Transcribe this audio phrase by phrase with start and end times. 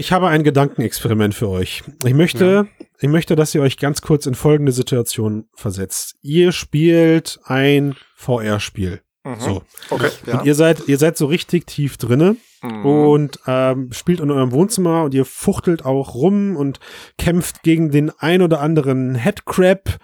[0.00, 1.82] Ich habe ein Gedankenexperiment für euch.
[2.06, 2.86] Ich möchte, ja.
[3.00, 6.16] ich möchte, dass ihr euch ganz kurz in folgende Situation versetzt.
[6.22, 9.02] Ihr spielt ein VR-Spiel.
[9.24, 9.40] Mhm.
[9.40, 9.62] So.
[9.90, 10.08] Okay.
[10.24, 10.38] Ja.
[10.38, 12.86] Und ihr seid, ihr seid so richtig tief drinne mhm.
[12.86, 16.80] und ähm, spielt in eurem Wohnzimmer und ihr fuchtelt auch rum und
[17.18, 19.98] kämpft gegen den ein oder anderen Headcrab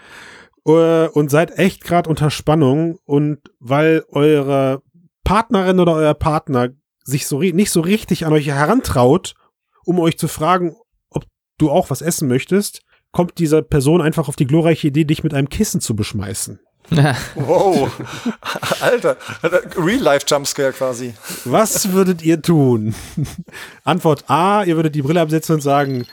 [0.66, 4.82] äh, und seid echt gerade unter Spannung und weil eure
[5.24, 6.68] Partnerin oder euer Partner
[7.02, 9.34] sich so nicht so richtig an euch herantraut,
[9.86, 10.76] um euch zu fragen,
[11.10, 11.24] ob
[11.58, 12.82] du auch was essen möchtest,
[13.12, 16.60] kommt dieser Person einfach auf die glorreiche Idee, dich mit einem Kissen zu beschmeißen.
[17.34, 17.90] wow.
[18.80, 19.16] Alter,
[19.76, 21.14] Real-Life-Jumpscare quasi.
[21.44, 22.94] Was würdet ihr tun?
[23.84, 26.06] Antwort A, ihr würdet die Brille absetzen und sagen,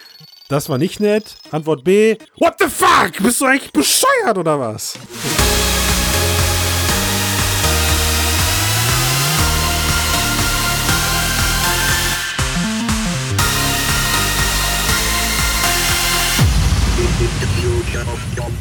[0.48, 1.36] das war nicht nett.
[1.52, 3.22] Antwort B, what the fuck?
[3.22, 4.98] Bist du eigentlich bescheuert oder was?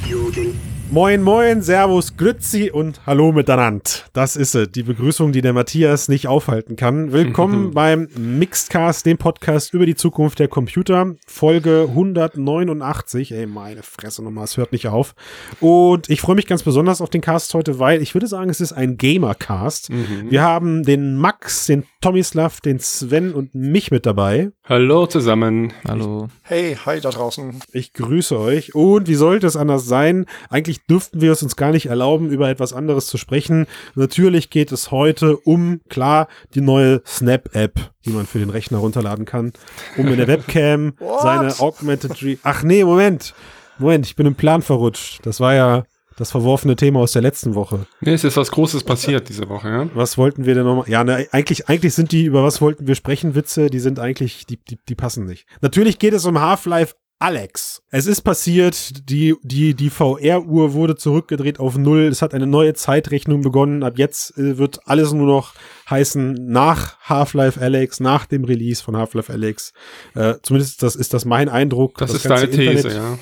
[0.06, 3.82] Jürgen Moin, moin, Servus, Grützi und Hallo miteinander.
[4.12, 7.12] Das ist es, die Begrüßung, die der Matthias nicht aufhalten kann.
[7.12, 13.32] Willkommen beim Mixedcast, dem Podcast über die Zukunft der Computer, Folge 189.
[13.32, 15.14] Ey, meine Fresse nochmal, es hört nicht auf.
[15.60, 18.60] Und ich freue mich ganz besonders auf den Cast heute, weil ich würde sagen, es
[18.60, 19.88] ist ein Gamer-Cast.
[19.88, 20.30] Mhm.
[20.30, 24.50] Wir haben den Max, den Tomislav, den Sven und mich mit dabei.
[24.64, 25.72] Hallo zusammen.
[25.88, 26.28] Hallo.
[26.42, 27.60] Hey, hi da draußen.
[27.72, 28.74] Ich grüße euch.
[28.74, 30.26] Und wie sollte es anders sein?
[30.50, 33.66] Eigentlich dürften wir es uns gar nicht erlauben, über etwas anderes zu sprechen.
[33.94, 39.24] Natürlich geht es heute um, klar, die neue Snap-App, die man für den Rechner runterladen
[39.24, 39.52] kann,
[39.96, 43.34] um in der Webcam seine Augmented Re Ach nee, Moment.
[43.78, 45.20] Moment, ich bin im Plan verrutscht.
[45.24, 45.84] Das war ja
[46.16, 47.86] das verworfene Thema aus der letzten Woche.
[48.00, 49.88] Nee, es ist was Großes passiert diese Woche, ja.
[49.94, 50.88] Was wollten wir denn nochmal?
[50.88, 54.46] Ja, ne, eigentlich, eigentlich sind die, über was wollten wir sprechen, Witze, die sind eigentlich,
[54.46, 55.46] die, die, die passen nicht.
[55.60, 57.82] Natürlich geht es um Half-Life Alex.
[57.90, 62.06] Es ist passiert, die, die, die VR-Uhr wurde zurückgedreht auf Null.
[62.06, 63.84] Es hat eine neue Zeitrechnung begonnen.
[63.84, 65.54] Ab jetzt äh, wird alles nur noch
[65.88, 69.72] heißen nach Half-Life Alex, nach dem Release von Half-Life Alex.
[70.16, 71.98] Äh, zumindest das ist das mein Eindruck.
[71.98, 73.18] Das, das ist deine These, ja.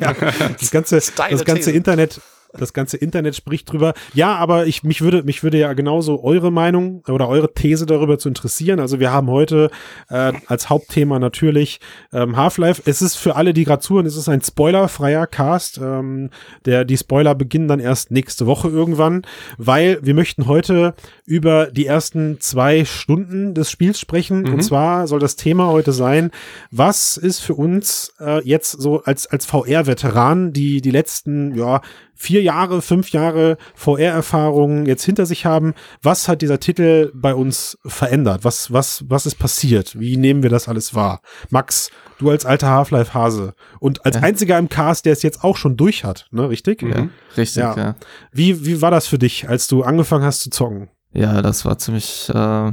[0.00, 0.14] ja.
[0.58, 2.20] Das ganze, das, das ganze Internet
[2.52, 3.94] das ganze Internet spricht drüber.
[4.14, 8.18] Ja, aber ich, mich würde, mich würde ja genauso eure Meinung oder eure These darüber
[8.18, 8.80] zu interessieren.
[8.80, 9.70] Also wir haben heute
[10.08, 11.80] äh, als Hauptthema natürlich
[12.12, 12.82] ähm, Half-Life.
[12.84, 15.78] Es ist für alle, die gerade zuhören, es ist ein spoilerfreier Cast.
[15.78, 16.30] Ähm,
[16.64, 19.22] der, die Spoiler beginnen dann erst nächste Woche irgendwann,
[19.58, 20.94] weil wir möchten heute
[21.24, 24.42] über die ersten zwei Stunden des Spiels sprechen.
[24.42, 24.54] Mhm.
[24.54, 26.30] Und zwar soll das Thema heute sein,
[26.70, 31.80] was ist für uns äh, jetzt so als, als VR-Veteran die, die letzten, ja,
[32.18, 32.47] vier Jahre,
[32.80, 35.74] fünf Jahre VR-Erfahrung jetzt hinter sich haben.
[36.02, 38.44] Was hat dieser Titel bei uns verändert?
[38.44, 39.98] Was, was, was ist passiert?
[39.98, 41.20] Wie nehmen wir das alles wahr?
[41.50, 44.22] Max, du als alter Half-Life-Hase und als ja.
[44.22, 46.48] einziger im Cast, der es jetzt auch schon durch hat, ne?
[46.48, 46.82] Richtig?
[46.82, 47.10] Ja, mhm.
[47.36, 47.76] richtig, ja.
[47.76, 47.94] ja.
[48.32, 50.88] Wie, wie war das für dich, als du angefangen hast zu zocken?
[51.12, 52.72] Ja, das war ziemlich, äh,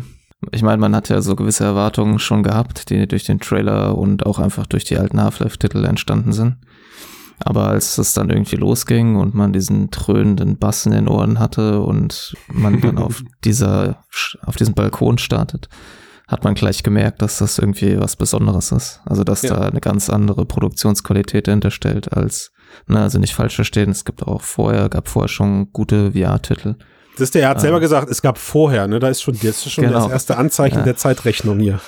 [0.52, 4.26] ich meine, man hat ja so gewisse Erwartungen schon gehabt, die durch den Trailer und
[4.26, 6.58] auch einfach durch die alten Half-Life-Titel entstanden sind.
[7.40, 11.82] Aber als es dann irgendwie losging und man diesen dröhnenden Bass in den Ohren hatte
[11.82, 14.04] und man dann auf dieser,
[14.46, 15.68] auf diesem Balkon startet,
[16.28, 19.02] hat man gleich gemerkt, dass das irgendwie was Besonderes ist.
[19.06, 19.56] Also, dass ja.
[19.56, 22.52] da eine ganz andere Produktionsqualität dahinter stellt als,
[22.88, 26.76] na, ne, also nicht falsch verstehen, es gibt auch vorher, gab vorher schon gute VR-Titel.
[27.14, 29.00] Das ist der, er hat selber ähm, gesagt, es gab vorher, ne?
[29.00, 30.02] Da ist schon, das ist schon genau.
[30.02, 30.84] das erste Anzeichen ja.
[30.84, 31.80] der Zeitrechnung hier.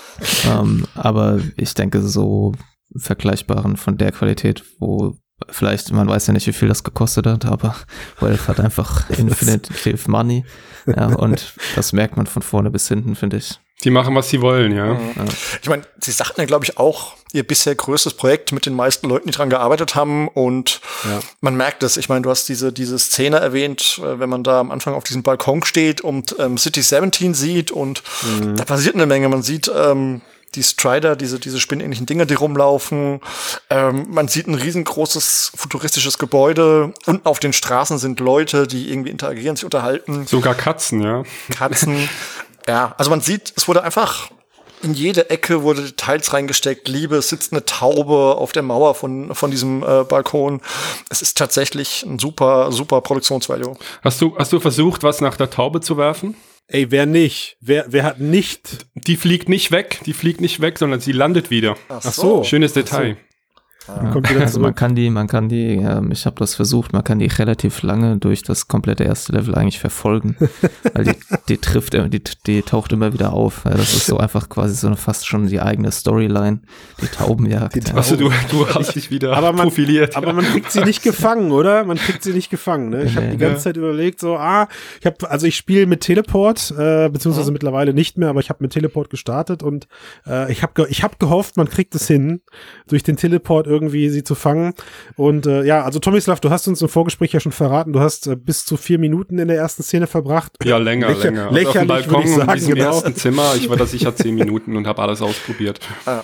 [0.50, 2.53] Ähm, aber ich denke, so
[2.96, 5.18] vergleichbaren von der Qualität, wo
[5.49, 7.75] Vielleicht, man weiß ja nicht, wie viel das gekostet hat, aber
[8.19, 9.69] Valve hat einfach Infinite
[10.09, 10.45] Money.
[10.87, 13.59] Ja, und das merkt man von vorne bis hinten, finde ich.
[13.83, 14.95] Die machen, was sie wollen, ja.
[14.95, 15.11] Mhm.
[15.15, 15.25] ja.
[15.61, 19.07] Ich meine, sie sagten ja, glaube ich, auch ihr bisher größtes Projekt mit den meisten
[19.07, 20.27] Leuten, die dran gearbeitet haben.
[20.27, 21.19] Und ja.
[21.41, 21.97] man merkt es.
[21.97, 25.03] Ich meine, du hast diese, diese Szene erwähnt, äh, wenn man da am Anfang auf
[25.03, 28.55] diesem Balkon steht und ähm, City 17 sieht und mhm.
[28.55, 29.29] da passiert eine Menge.
[29.29, 30.21] Man sieht ähm,
[30.57, 33.22] die Strider, diese, diese spinnähnlichen Dinger, die rumlaufen.
[33.70, 36.93] Ähm, man sieht ein riesengroßes futuristisches Gebäude.
[37.05, 40.26] Unten auf den Straßen sind Leute, die irgendwie interagieren, sich unterhalten.
[40.26, 41.23] Sogar Katzen, ja.
[41.55, 42.09] Katzen.
[42.67, 44.31] ja, also man sieht, es wurde einfach
[44.84, 46.87] in jede Ecke wurde Details reingesteckt.
[46.87, 50.61] Liebe, es sitzt eine Taube auf der Mauer von, von diesem äh, Balkon.
[51.09, 53.76] Es ist tatsächlich ein super, super Produktionsvalue.
[54.03, 56.35] Hast du, hast du versucht, was nach der Taube zu werfen?
[56.69, 57.58] Ey, wer nicht?
[57.61, 58.87] Wer, wer hat nicht?
[58.93, 61.78] Die fliegt nicht weg, die fliegt nicht weg, sondern sie landet wieder.
[61.87, 62.43] Ach so.
[62.43, 63.16] Schönes Detail.
[63.87, 67.03] Kommt wieder also man kann die, man kann die, ja, ich habe das versucht, man
[67.03, 70.35] kann die relativ lange durch das komplette erste Level eigentlich verfolgen.
[70.93, 71.16] weil die,
[71.47, 73.63] die trifft, die, die taucht immer wieder auf.
[73.63, 76.59] Ja, das ist so einfach quasi so eine fast schon die eigene Storyline.
[77.01, 77.75] Die Taubenjagd.
[77.75, 77.97] Die Tauben.
[77.97, 80.17] Also du, du hast dich wieder aber man, profiliert.
[80.17, 81.85] Aber man kriegt sie nicht gefangen, oder?
[81.85, 82.90] Man kriegt sie nicht gefangen.
[82.90, 83.03] Ne?
[83.03, 84.67] Ich nee, habe die ganze Zeit überlegt, so, ah,
[84.99, 87.53] ich habe, also ich spiele mit Teleport, äh, beziehungsweise mhm.
[87.53, 89.87] mittlerweile nicht mehr, aber ich habe mit Teleport gestartet und
[90.28, 92.41] äh, ich habe ich hab gehofft, man kriegt es hin,
[92.87, 94.74] durch den Teleport irgendwie sie zu fangen.
[95.16, 98.28] Und äh, ja, also Tomislav, du hast uns im Vorgespräch ja schon verraten, du hast
[98.28, 100.53] äh, bis zu vier Minuten in der ersten Szene verbracht.
[100.64, 101.44] Ja, länger, Lächer, länger.
[101.47, 102.85] Also lächerlich, auf dem Balkon ich sagen, in genau.
[102.85, 105.79] ersten Zimmer, ich war da sicher zehn Minuten und habe alles ausprobiert.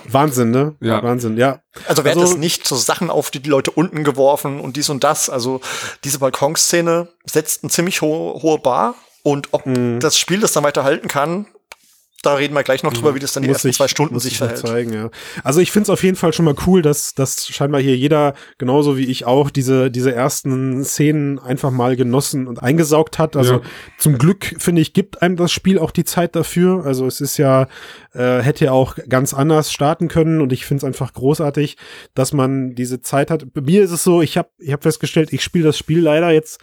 [0.08, 0.74] Wahnsinn, ne?
[0.80, 1.02] Ja.
[1.02, 1.60] Wahnsinn, ja.
[1.88, 4.76] Also wer also, hat es nicht so Sachen auf die, die Leute unten geworfen und
[4.76, 5.28] dies und das.
[5.30, 5.60] Also
[6.04, 8.94] diese Balkonszene setzt eine ziemlich hohe, hohe Bar.
[9.22, 10.00] Und ob mhm.
[10.00, 11.46] das Spiel das dann weiter halten kann,
[12.24, 14.38] da reden wir gleich noch drüber, wie das dann die ersten ich, zwei Stunden sich
[14.38, 14.58] verhält.
[14.58, 15.10] Zeigen, ja.
[15.42, 18.34] Also ich finde es auf jeden Fall schon mal cool, dass, dass scheinbar hier jeder,
[18.58, 23.36] genauso wie ich auch, diese, diese ersten Szenen einfach mal genossen und eingesaugt hat.
[23.36, 23.60] Also ja.
[23.98, 26.84] zum Glück, finde ich, gibt einem das Spiel auch die Zeit dafür.
[26.84, 27.68] Also es ist ja,
[28.12, 31.76] äh, hätte ja auch ganz anders starten können und ich finde es einfach großartig,
[32.14, 33.52] dass man diese Zeit hat.
[33.52, 36.30] Bei mir ist es so, ich habe ich hab festgestellt, ich spiele das Spiel leider
[36.30, 36.60] jetzt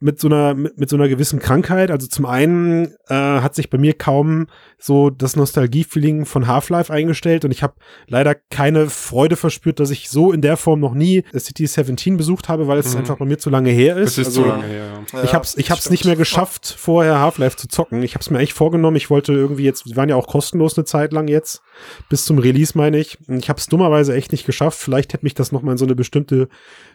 [0.00, 1.90] mit so einer mit, mit so einer gewissen Krankheit.
[1.90, 4.46] Also zum einen äh, hat sich bei mir kaum
[4.78, 7.74] so das Nostalgie-Feeling von Half-Life eingestellt und ich habe
[8.08, 12.48] leider keine Freude verspürt, dass ich so in der Form noch nie City 17 besucht
[12.48, 13.00] habe, weil es mhm.
[13.00, 14.12] einfach bei mir zu lange her ist.
[14.12, 15.04] Es ist also, zu lange her.
[15.12, 15.22] Ja.
[15.22, 18.02] Ich hab's ich hab's nicht mehr geschafft, vorher Half-Life zu zocken.
[18.02, 18.96] Ich habe es mir echt vorgenommen.
[18.96, 21.62] Ich wollte irgendwie jetzt, wir waren ja auch kostenlos eine Zeit lang jetzt
[22.08, 23.18] bis zum Release meine ich.
[23.28, 24.78] Ich habe es dummerweise echt nicht geschafft.
[24.78, 26.48] Vielleicht hätte mich das noch mal in so eine bestimmte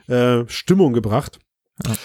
[0.08, 1.40] äh, Stimmung gebracht.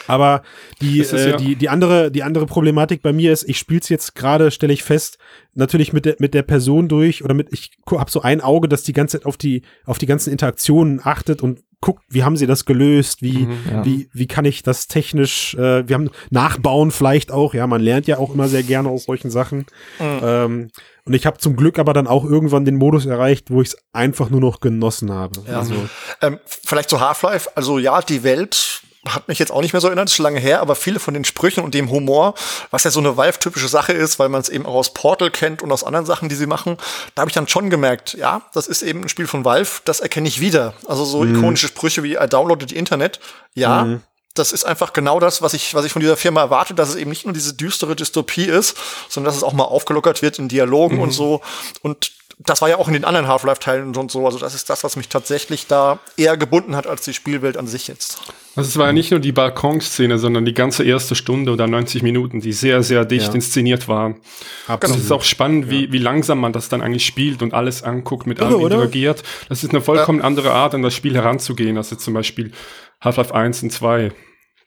[0.08, 0.43] Aber
[0.81, 1.37] die, ist, äh, ja.
[1.37, 4.72] die, die, andere, die andere Problematik bei mir ist, ich spiele es jetzt gerade, stelle
[4.72, 5.19] ich fest,
[5.55, 8.82] natürlich mit der, mit der Person durch oder mit, ich habe so ein Auge, das
[8.82, 12.46] die ganze Zeit auf die, auf die ganzen Interaktionen achtet und guckt, wie haben sie
[12.46, 13.84] das gelöst, wie, mhm, ja.
[13.84, 18.06] wie, wie kann ich das technisch, äh, wir haben nachbauen vielleicht auch, ja, man lernt
[18.06, 19.67] ja auch immer sehr gerne aus solchen Sachen.
[19.99, 20.20] Mhm.
[20.22, 20.70] Ähm,
[21.05, 23.76] und ich habe zum Glück aber dann auch irgendwann den Modus erreicht, wo ich es
[23.93, 25.40] einfach nur noch genossen habe.
[25.49, 25.61] Ja.
[25.61, 25.75] Also,
[26.20, 29.87] ähm, vielleicht so Half-Life, also ja, die Welt hat mich jetzt auch nicht mehr so
[29.87, 32.35] erinnert, ist schon lange her, aber viele von den Sprüchen und dem Humor,
[32.70, 35.62] was ja so eine Valve-typische Sache ist, weil man es eben auch aus Portal kennt
[35.62, 36.76] und aus anderen Sachen, die sie machen,
[37.14, 40.00] da habe ich dann schon gemerkt, ja, das ist eben ein Spiel von Valve, das
[40.00, 40.75] erkenne ich wieder.
[40.87, 41.37] Also so mhm.
[41.37, 43.20] ikonische Sprüche wie I downloaded the Internet,
[43.55, 44.02] ja, mhm.
[44.35, 46.94] Das ist einfach genau das, was ich, was ich von dieser Firma erwarte, dass es
[46.94, 48.76] eben nicht nur diese düstere Dystopie ist,
[49.08, 51.03] sondern dass es auch mal aufgelockert wird in Dialogen mhm.
[51.03, 51.41] und so.
[51.82, 52.12] Und
[52.43, 54.25] das war ja auch in den anderen Half-Life-Teilen und so.
[54.25, 57.67] Also das ist das, was mich tatsächlich da eher gebunden hat als die Spielwelt an
[57.67, 58.19] sich jetzt.
[58.57, 62.03] Also es war ja nicht nur die Balkonszene, sondern die ganze erste Stunde oder 90
[62.03, 63.35] Minuten, die sehr, sehr dicht ja.
[63.35, 64.17] inszeniert waren.
[64.67, 64.97] Absolut.
[64.97, 65.71] Es ist auch spannend, ja.
[65.71, 69.23] wie, wie langsam man das dann eigentlich spielt und alles anguckt, mit allem interagiert.
[69.51, 70.25] Das ist eine vollkommen ja.
[70.25, 72.53] andere Art, an das Spiel heranzugehen, als jetzt zum Beispiel
[73.03, 74.13] Half-Life 1 und 2.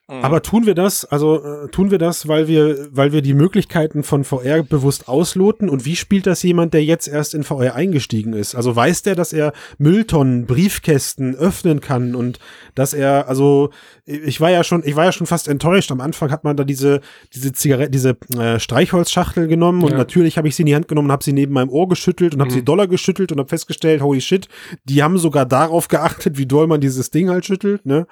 [0.06, 0.22] Mhm.
[0.22, 4.02] Aber tun wir das, also äh, tun wir das, weil wir, weil wir die Möglichkeiten
[4.02, 5.70] von VR bewusst ausloten?
[5.70, 8.54] Und wie spielt das jemand, der jetzt erst in VR eingestiegen ist?
[8.54, 12.38] Also weiß der, dass er Mülltonnen, Briefkästen öffnen kann und
[12.74, 13.70] dass er, also
[14.04, 15.90] ich war ja schon, ich war ja schon fast enttäuscht.
[15.90, 17.00] Am Anfang hat man da diese,
[17.32, 19.96] diese Zigarette, diese äh, Streichholzschachtel genommen und ja.
[19.96, 22.34] natürlich habe ich sie in die Hand genommen und habe sie neben meinem Ohr geschüttelt
[22.34, 22.54] und habe mhm.
[22.54, 24.48] sie Dollar geschüttelt und habe festgestellt, holy shit,
[24.84, 28.06] die haben sogar darauf geachtet, wie doll man dieses Ding halt schüttelt, ne?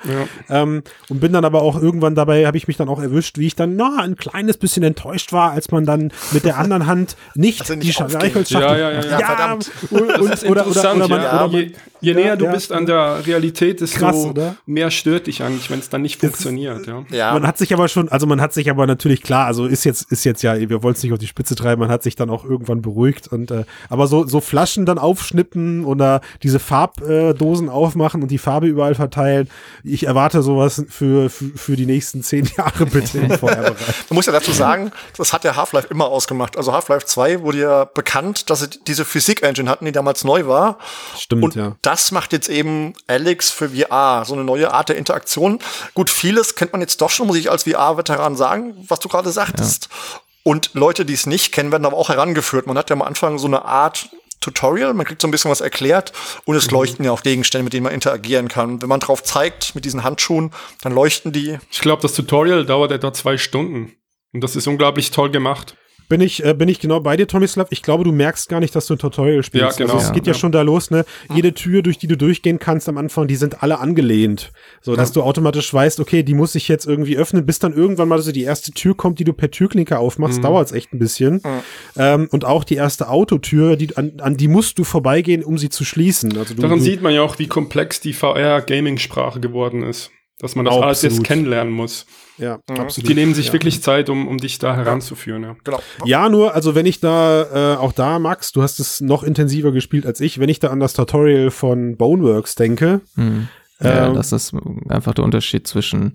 [0.49, 0.63] Ja.
[0.63, 3.47] Ähm, und bin dann aber auch irgendwann dabei habe ich mich dann auch erwischt, wie
[3.47, 7.17] ich dann na, ein kleines bisschen enttäuscht war, als man dann mit der anderen Hand
[7.35, 8.79] nicht, also nicht die Streichholzschachtel.
[8.79, 9.21] Ja, ja, ja, ja.
[9.21, 9.53] ja.
[9.53, 11.45] Und, und, oder, oder, oder, man, ja.
[11.45, 14.27] oder je, je näher du bist an der Realität, desto Krass,
[14.67, 16.87] mehr stört dich eigentlich, wenn es dann nicht funktioniert.
[16.87, 17.05] Ja.
[17.11, 17.33] ja.
[17.33, 20.11] Man hat sich aber schon, also man hat sich aber natürlich klar, also ist jetzt
[20.13, 22.31] ist jetzt ja, wir wollen es nicht auf die Spitze treiben, man hat sich dann
[22.31, 28.23] auch irgendwann beruhigt und äh, aber so so Flaschen dann aufschnippen oder diese Farbdosen aufmachen
[28.23, 29.49] und die Farbe überall verteilen.
[29.85, 33.29] Ich erwarte sowas für für, für für die nächsten zehn Jahre bitte im.
[33.29, 33.75] Man
[34.11, 36.59] muss ja dazu sagen, das hat ja Half-Life immer ausgemacht.
[36.59, 40.77] Also Half-Life 2 wurde ja bekannt, dass sie diese Physik-Engine hatten, die damals neu war.
[41.17, 41.77] Stimmt, Und ja.
[41.81, 45.61] das macht jetzt eben Alex für VR, so eine neue Art der Interaktion.
[45.95, 49.31] Gut, vieles kennt man jetzt doch schon, muss ich als VR-Veteran sagen, was du gerade
[49.31, 49.89] sagtest.
[49.91, 50.21] Ja.
[50.43, 52.67] Und Leute, die es nicht kennen, werden aber auch herangeführt.
[52.67, 54.11] Man hat ja am Anfang so eine Art
[54.43, 56.13] Tutorial, man kriegt so ein bisschen was erklärt
[56.45, 56.75] und es mhm.
[56.77, 58.83] leuchten ja auch Gegenstände, mit denen man interagieren kann.
[58.83, 61.59] Wenn man drauf zeigt mit diesen Handschuhen, dann leuchten die.
[61.71, 63.93] Ich glaube, das Tutorial dauert etwa zwei Stunden
[64.33, 65.77] und das ist unglaublich toll gemacht.
[66.09, 67.69] Bin ich, äh, bin ich genau bei dir, Tomislav.
[67.71, 69.79] Ich glaube, du merkst gar nicht, dass du ein Tutorial spielst.
[69.79, 69.95] Ja, genau.
[69.95, 71.05] Also, es geht ja, ja, schon da los, ne?
[71.35, 74.53] Jede Tür, durch die du durchgehen kannst am Anfang, die sind alle angelehnt.
[74.81, 78.09] So, dass du automatisch weißt, okay, die muss ich jetzt irgendwie öffnen, bis dann irgendwann
[78.09, 80.43] mal so die erste Tür kommt, die du per Türklinker aufmachst, mhm.
[80.43, 81.35] dauert es echt ein bisschen.
[81.35, 81.61] Mhm.
[81.97, 85.69] Ähm, und auch die erste Autotür, die, an, an die musst du vorbeigehen, um sie
[85.69, 86.37] zu schließen.
[86.37, 90.11] Also du, Daran du, sieht man ja auch, wie komplex die VR-Gaming-Sprache geworden ist.
[90.39, 92.05] Dass man das alles jetzt kennenlernen muss.
[92.43, 92.81] Ja, mhm.
[92.81, 93.09] absolut.
[93.09, 93.53] Die nehmen sich ja.
[93.53, 95.45] wirklich Zeit, um, um dich da heranzuführen.
[95.45, 95.57] Ja.
[95.63, 95.81] Genau.
[96.05, 99.71] ja, nur, also wenn ich da, äh, auch da, Max, du hast es noch intensiver
[99.71, 103.01] gespielt als ich, wenn ich da an das Tutorial von Boneworks denke.
[103.15, 103.49] Hm.
[103.81, 104.55] Ja, ähm, das ist
[104.89, 106.15] einfach der Unterschied zwischen,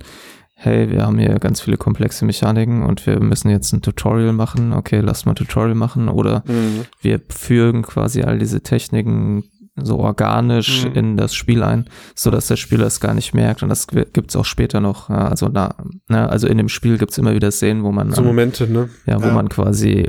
[0.56, 4.74] hey, wir haben hier ganz viele komplexe Mechaniken und wir müssen jetzt ein Tutorial machen.
[4.74, 6.10] Okay, lass mal ein Tutorial machen.
[6.10, 6.86] Oder mhm.
[7.02, 9.46] wir führen quasi all diese Techniken
[9.82, 10.94] so organisch mhm.
[10.94, 13.64] in das Spiel ein, so dass der Spieler es gar nicht merkt.
[13.64, 15.10] Und das gibt's auch später noch.
[15.10, 15.76] Also na,
[16.08, 18.90] ne, also in dem Spiel gibt's immer wieder Szenen, wo man so Momente, ne?
[19.06, 19.34] Ja, wo ja.
[19.34, 20.08] man quasi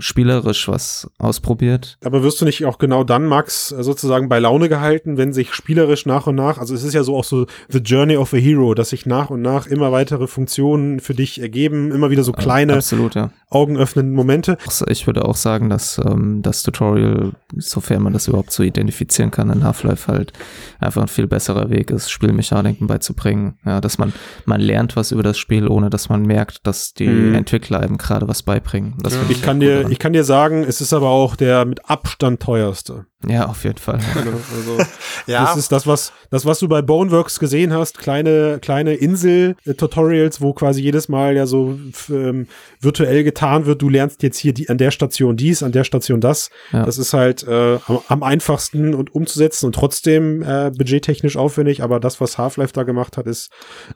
[0.00, 1.98] spielerisch was ausprobiert.
[2.04, 6.06] Aber wirst du nicht auch genau dann, Max, sozusagen bei Laune gehalten, wenn sich spielerisch
[6.06, 8.74] nach und nach, also es ist ja so auch so The Journey of a Hero,
[8.74, 12.74] dass sich nach und nach immer weitere Funktionen für dich ergeben, immer wieder so kleine,
[12.74, 13.30] Absolut, ja.
[13.50, 14.58] augenöffnenden Momente.
[14.88, 19.50] Ich würde auch sagen, dass ähm, das Tutorial, sofern man das überhaupt so identifizieren kann,
[19.50, 20.32] in Half-Life halt
[20.78, 23.58] einfach ein viel besserer Weg ist, Spielmechaniken beizubringen.
[23.64, 24.12] Ja, dass man,
[24.44, 27.34] man lernt was über das Spiel, ohne dass man merkt, dass die hm.
[27.34, 28.94] Entwickler eben gerade was beibringen.
[29.02, 29.20] Das ja.
[29.28, 33.06] ich kann dir, ich kann dir sagen, es ist aber auch der mit Abstand teuerste.
[33.28, 34.00] Ja, auf jeden Fall.
[34.20, 34.78] Also,
[35.26, 35.44] ja.
[35.44, 40.52] Das ist das, was, das, was du bei Boneworks gesehen hast, kleine, kleine Insel-Tutorials, wo
[40.52, 42.46] quasi jedes Mal ja so ähm,
[42.80, 46.20] virtuell getan wird, du lernst jetzt hier die, an der Station dies, an der Station
[46.20, 46.50] das.
[46.72, 46.84] Ja.
[46.84, 52.00] Das ist halt äh, am, am, einfachsten und umzusetzen und trotzdem äh, budgettechnisch aufwendig, aber
[52.00, 53.50] das, was Half-Life da gemacht hat, ist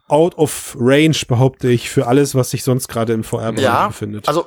[0.08, 4.28] out of range, behaupte ich, für alles, was sich sonst gerade im VR-Bereich ja, befindet.
[4.28, 4.46] Also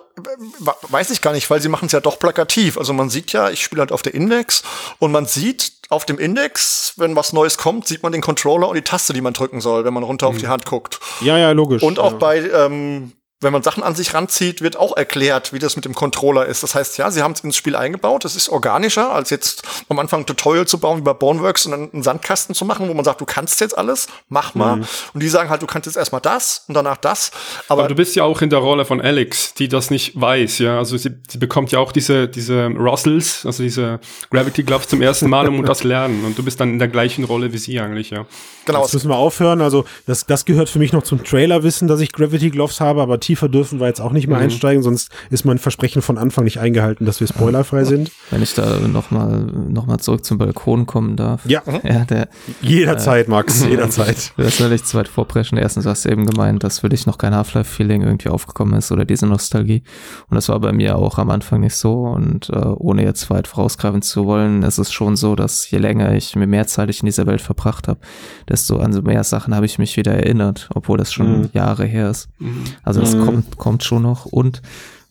[0.90, 2.78] weiß ich gar nicht, weil sie machen es ja doch plakativ.
[2.78, 4.64] Also man sieht ja, ich spiele halt auf der Index
[5.00, 8.76] und man sieht auf dem Index, wenn was Neues kommt, sieht man den Controller und
[8.76, 10.36] die Taste, die man drücken soll, wenn man runter mhm.
[10.36, 11.00] auf die Hand guckt.
[11.22, 11.82] Ja, ja, logisch.
[11.82, 12.18] Und auch ja.
[12.18, 15.94] bei ähm, wenn man Sachen an sich ranzieht, wird auch erklärt, wie das mit dem
[15.94, 16.64] Controller ist.
[16.64, 18.26] Das heißt, ja, sie haben es ins Spiel eingebaut.
[18.26, 21.72] Es ist organischer, als jetzt am Anfang ein Tutorial zu bauen wie bei Boneworks und
[21.72, 24.78] dann einen Sandkasten zu machen, wo man sagt, du kannst jetzt alles, mach mal.
[24.78, 24.86] Mhm.
[25.14, 27.32] Und die sagen halt, du kannst jetzt erstmal das und danach das.
[27.68, 30.58] Aber, Aber, du bist ja auch in der Rolle von Alex, die das nicht weiß,
[30.58, 30.80] ja.
[30.80, 34.00] Also sie, sie bekommt ja auch diese, diese Russells, also diese
[34.32, 36.26] Gravity Gloves zum ersten Mal und muss das lernen.
[36.26, 38.26] Und du bist dann in der gleichen Rolle wie sie eigentlich, ja.
[38.66, 38.82] Genau.
[38.82, 39.62] Jetzt müssen wir aufhören.
[39.62, 43.20] Also das, das gehört für mich noch zum Trailer-Wissen, dass ich Gravity Gloves habe, aber
[43.28, 44.44] tiefer dürfen wir jetzt auch nicht mehr mhm.
[44.44, 48.10] einsteigen, sonst ist mein Versprechen von Anfang nicht eingehalten, dass wir spoilerfrei sind.
[48.32, 51.42] Wenn ich da nochmal noch mal zurück zum Balkon kommen darf.
[51.46, 52.30] Ja, ja der,
[52.62, 54.32] jederzeit, äh, Max, jederzeit.
[54.38, 55.58] Du hast nicht zu weit vorpreschen.
[55.58, 59.04] Erstens hast du eben gemeint, dass für dich noch kein Half-Life-Feeling irgendwie aufgekommen ist oder
[59.04, 59.84] diese Nostalgie.
[60.30, 62.04] Und das war bei mir auch am Anfang nicht so.
[62.04, 66.14] Und äh, ohne jetzt weit vorausgreifen zu wollen, ist es schon so, dass je länger
[66.16, 68.00] ich mir mehr Zeit ich in dieser Welt verbracht habe,
[68.48, 71.50] desto an so mehr Sachen habe ich mich wieder erinnert, obwohl das schon mhm.
[71.52, 72.30] Jahre her ist.
[72.40, 72.64] Mhm.
[72.84, 73.26] Also das mhm.
[73.26, 74.26] kommt, kommt schon noch.
[74.26, 74.62] Und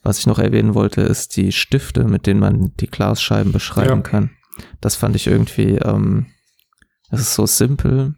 [0.02, 4.10] was ich noch erwähnen wollte, ist die Stifte, mit denen man die Glasscheiben beschreiben ja.
[4.10, 4.30] kann.
[4.80, 6.26] Das fand ich irgendwie, ähm,
[7.10, 8.14] es ist so simpel,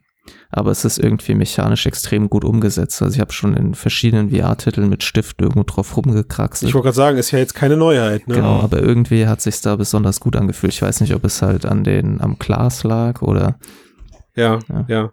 [0.51, 3.03] aber es ist irgendwie mechanisch extrem gut umgesetzt.
[3.03, 6.69] Also ich habe schon in verschiedenen VR-Titeln mit Stift irgendwo drauf rumgekraxelt.
[6.69, 8.29] Ich wollte gerade sagen, ist ja jetzt keine Neuheit.
[8.29, 8.37] Ne?
[8.37, 10.73] Genau, aber irgendwie hat sich da besonders gut angefühlt.
[10.73, 13.59] Ich weiß nicht, ob es halt an den am Glas lag oder
[14.35, 15.13] ja, ja, ja.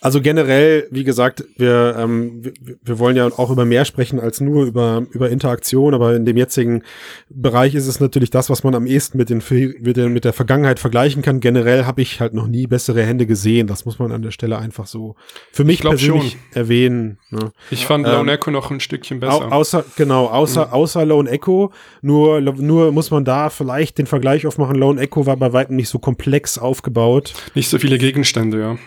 [0.00, 4.40] Also generell, wie gesagt, wir, ähm, wir, wir wollen ja auch über mehr sprechen als
[4.40, 6.82] nur über, über Interaktion, aber in dem jetzigen
[7.28, 9.42] Bereich ist es natürlich das, was man am ehesten mit, den,
[9.80, 11.40] mit, der, mit der Vergangenheit vergleichen kann.
[11.40, 13.66] Generell habe ich halt noch nie bessere Hände gesehen.
[13.66, 15.16] Das muss man an der Stelle einfach so
[15.52, 16.40] für mich persönlich schon.
[16.54, 17.18] erwähnen.
[17.30, 17.52] Ne?
[17.70, 19.52] Ich fand ähm, Lone Echo noch ein Stückchen besser.
[19.52, 20.72] Au außer, genau, außer, mhm.
[20.72, 21.72] außer Lone Echo.
[22.02, 24.76] Nur, nur muss man da vielleicht den Vergleich aufmachen.
[24.76, 27.34] Lone Echo war bei weitem nicht so komplex aufgebaut.
[27.54, 28.78] Nicht so viele Gegenstände, ja.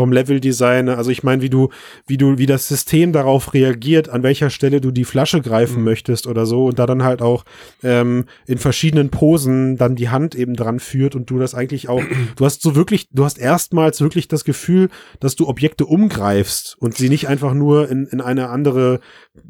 [0.00, 0.88] Vom Leveldesign.
[0.88, 1.68] Also ich meine, wie du,
[2.06, 5.84] wie du, wie das System darauf reagiert, an welcher Stelle du die Flasche greifen mhm.
[5.84, 7.44] möchtest oder so und da dann halt auch
[7.82, 12.02] ähm, in verschiedenen Posen dann die Hand eben dran führt und du das eigentlich auch,
[12.36, 14.88] du hast so wirklich, du hast erstmals wirklich das Gefühl,
[15.20, 19.00] dass du Objekte umgreifst und sie nicht einfach nur in, in eine andere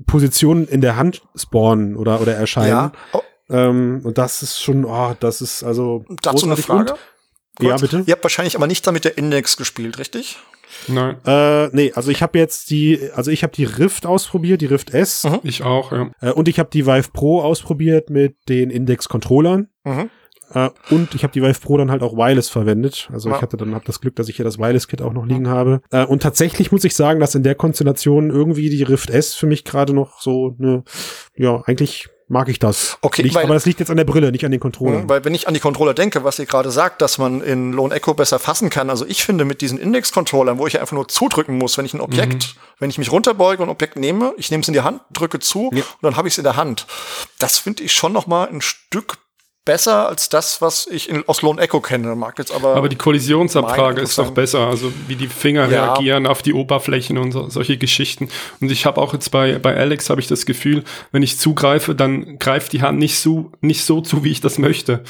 [0.08, 2.70] Position in der Hand spawnen oder, oder erscheinen.
[2.70, 2.92] Ja.
[3.50, 6.04] Ähm, und das ist schon, oh, das ist also.
[6.22, 6.92] Dazu eine Frage.
[6.92, 7.00] Und,
[7.68, 8.02] ja, bitte.
[8.06, 10.38] Ihr habt wahrscheinlich aber nicht damit der Index gespielt, richtig?
[10.88, 11.16] Nein.
[11.26, 14.94] Äh, nee, also ich habe jetzt die, also ich habe die Rift ausprobiert, die Rift
[14.94, 15.24] S.
[15.24, 15.40] Mhm.
[15.42, 16.10] Ich auch, ja.
[16.20, 19.68] Äh, und ich habe die Vive Pro ausprobiert mit den Index-Controllern.
[19.84, 20.10] Mhm.
[20.52, 23.08] Äh, und ich habe die Vive Pro dann halt auch Wireless verwendet.
[23.12, 23.36] Also ja.
[23.36, 25.48] ich hatte dann hab das Glück, dass ich hier das Wireless-Kit auch noch liegen mhm.
[25.48, 25.80] habe.
[25.90, 29.46] Äh, und tatsächlich muss ich sagen, dass in der Konstellation irgendwie die Rift S für
[29.46, 30.84] mich gerade noch so eine,
[31.36, 32.96] ja, eigentlich mag ich das.
[33.02, 35.08] Okay, nicht, weil, aber das liegt jetzt an der Brille, nicht an den Controllern.
[35.08, 37.92] Weil wenn ich an die Controller denke, was ihr gerade sagt, dass man in Lone
[37.94, 41.58] Echo besser fassen kann, also ich finde mit diesen Index-Controllern, wo ich einfach nur zudrücken
[41.58, 42.60] muss, wenn ich ein Objekt, mhm.
[42.78, 45.40] wenn ich mich runterbeuge und ein Objekt nehme, ich nehme es in die Hand, drücke
[45.40, 45.80] zu ja.
[45.80, 46.86] und dann habe ich es in der Hand.
[47.38, 49.18] Das finde ich schon noch mal ein Stück
[49.64, 52.14] besser als das, was ich in, aus Lone Echo kenne.
[52.14, 52.76] Mag jetzt aber.
[52.76, 54.66] Aber die Kollisionsabfrage ist doch besser.
[54.66, 55.92] Also wie die Finger ja.
[55.92, 58.28] reagieren auf die Oberflächen und so, solche Geschichten.
[58.60, 61.94] Und ich habe auch jetzt bei, bei Alex habe ich das Gefühl, wenn ich zugreife,
[61.94, 65.04] dann greift die Hand nicht so, nicht so zu, wie ich das möchte.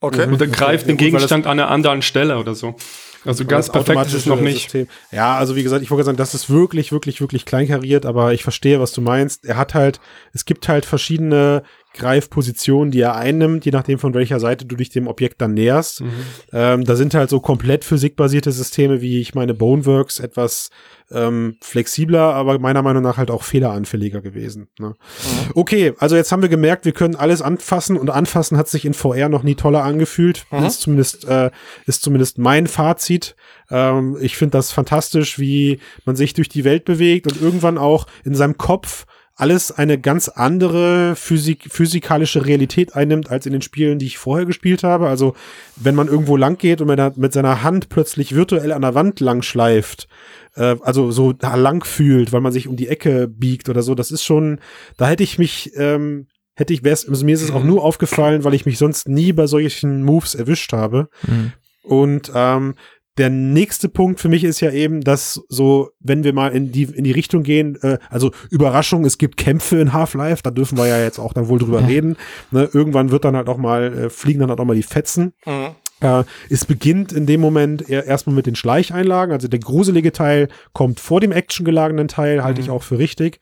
[0.00, 0.28] Okay.
[0.28, 0.92] Oder greift okay.
[0.92, 2.76] den Gegenstand an einer anderen Stelle oder so.
[3.24, 4.70] Also ganz perfekt ist es noch nicht.
[4.70, 4.88] System.
[5.10, 8.42] Ja, also wie gesagt, ich wollte sagen, das ist wirklich, wirklich, wirklich kleinkariert, aber ich
[8.42, 9.44] verstehe, was du meinst.
[9.44, 10.00] Er hat halt,
[10.32, 11.64] es gibt halt verschiedene
[11.94, 16.02] Greifpositionen, die er einnimmt, je nachdem von welcher Seite du dich dem Objekt dann näherst.
[16.02, 16.10] Mhm.
[16.52, 20.70] Ähm, da sind halt so komplett physikbasierte Systeme, wie ich meine Boneworks, etwas
[21.10, 24.68] ähm, flexibler, aber meiner Meinung nach halt auch fehleranfälliger gewesen.
[24.78, 24.88] Ne?
[24.88, 25.50] Mhm.
[25.54, 28.94] Okay, also jetzt haben wir gemerkt, wir können alles anfassen und anfassen hat sich in
[28.94, 30.46] VR noch nie toller angefühlt.
[30.50, 30.64] Mhm.
[30.64, 31.50] Ist zumindest äh,
[31.86, 33.34] ist zumindest mein Fazit.
[33.70, 38.06] Ähm, ich finde das fantastisch, wie man sich durch die Welt bewegt und irgendwann auch
[38.24, 39.06] in seinem Kopf
[39.38, 44.46] alles eine ganz andere Physik, physikalische Realität einnimmt als in den Spielen, die ich vorher
[44.46, 45.08] gespielt habe.
[45.08, 45.34] Also
[45.76, 49.20] wenn man irgendwo lang geht und man mit seiner Hand plötzlich virtuell an der Wand
[49.20, 50.08] lang schleift,
[50.56, 53.94] äh, also so da lang fühlt, weil man sich um die Ecke biegt oder so,
[53.94, 54.58] das ist schon,
[54.96, 56.26] da hätte ich mich, ähm,
[56.56, 59.46] hätte ich, wär's, mir ist es auch nur aufgefallen, weil ich mich sonst nie bei
[59.46, 61.08] solchen Moves erwischt habe.
[61.28, 61.52] Mhm.
[61.82, 62.74] Und ähm,
[63.18, 66.84] der nächste Punkt für mich ist ja eben, dass so, wenn wir mal in die,
[66.84, 70.86] in die Richtung gehen, äh, also Überraschung, es gibt Kämpfe in Half-Life, da dürfen wir
[70.86, 71.86] ja jetzt auch dann wohl drüber ja.
[71.86, 72.16] reden.
[72.50, 72.68] Ne?
[72.72, 75.32] Irgendwann wird dann halt auch mal, äh, fliegen dann halt auch mal die Fetzen.
[75.44, 75.74] Mhm.
[76.00, 81.00] Äh, es beginnt in dem Moment erstmal mit den Schleicheinlagen, also der gruselige Teil kommt
[81.00, 82.66] vor dem actiongelagenen Teil, halte mhm.
[82.66, 83.40] ich auch für richtig.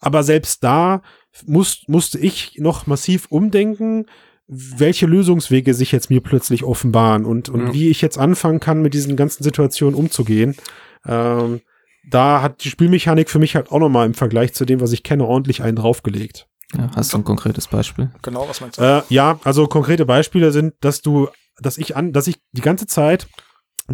[0.00, 1.02] Aber selbst da
[1.46, 4.06] muss, musste ich noch massiv umdenken,
[4.54, 7.72] welche Lösungswege sich jetzt mir plötzlich offenbaren und, und ja.
[7.72, 10.56] wie ich jetzt anfangen kann, mit diesen ganzen Situationen umzugehen.
[11.06, 11.62] Ähm,
[12.08, 15.02] da hat die Spielmechanik für mich halt auch nochmal im Vergleich zu dem, was ich
[15.02, 16.48] kenne, ordentlich einen draufgelegt.
[16.76, 18.10] Ja, hast du ein konkretes Beispiel?
[18.20, 18.82] Genau, was meinst du?
[18.82, 21.28] Äh, ja, also konkrete Beispiele sind, dass du,
[21.58, 23.28] dass ich an, dass ich die ganze Zeit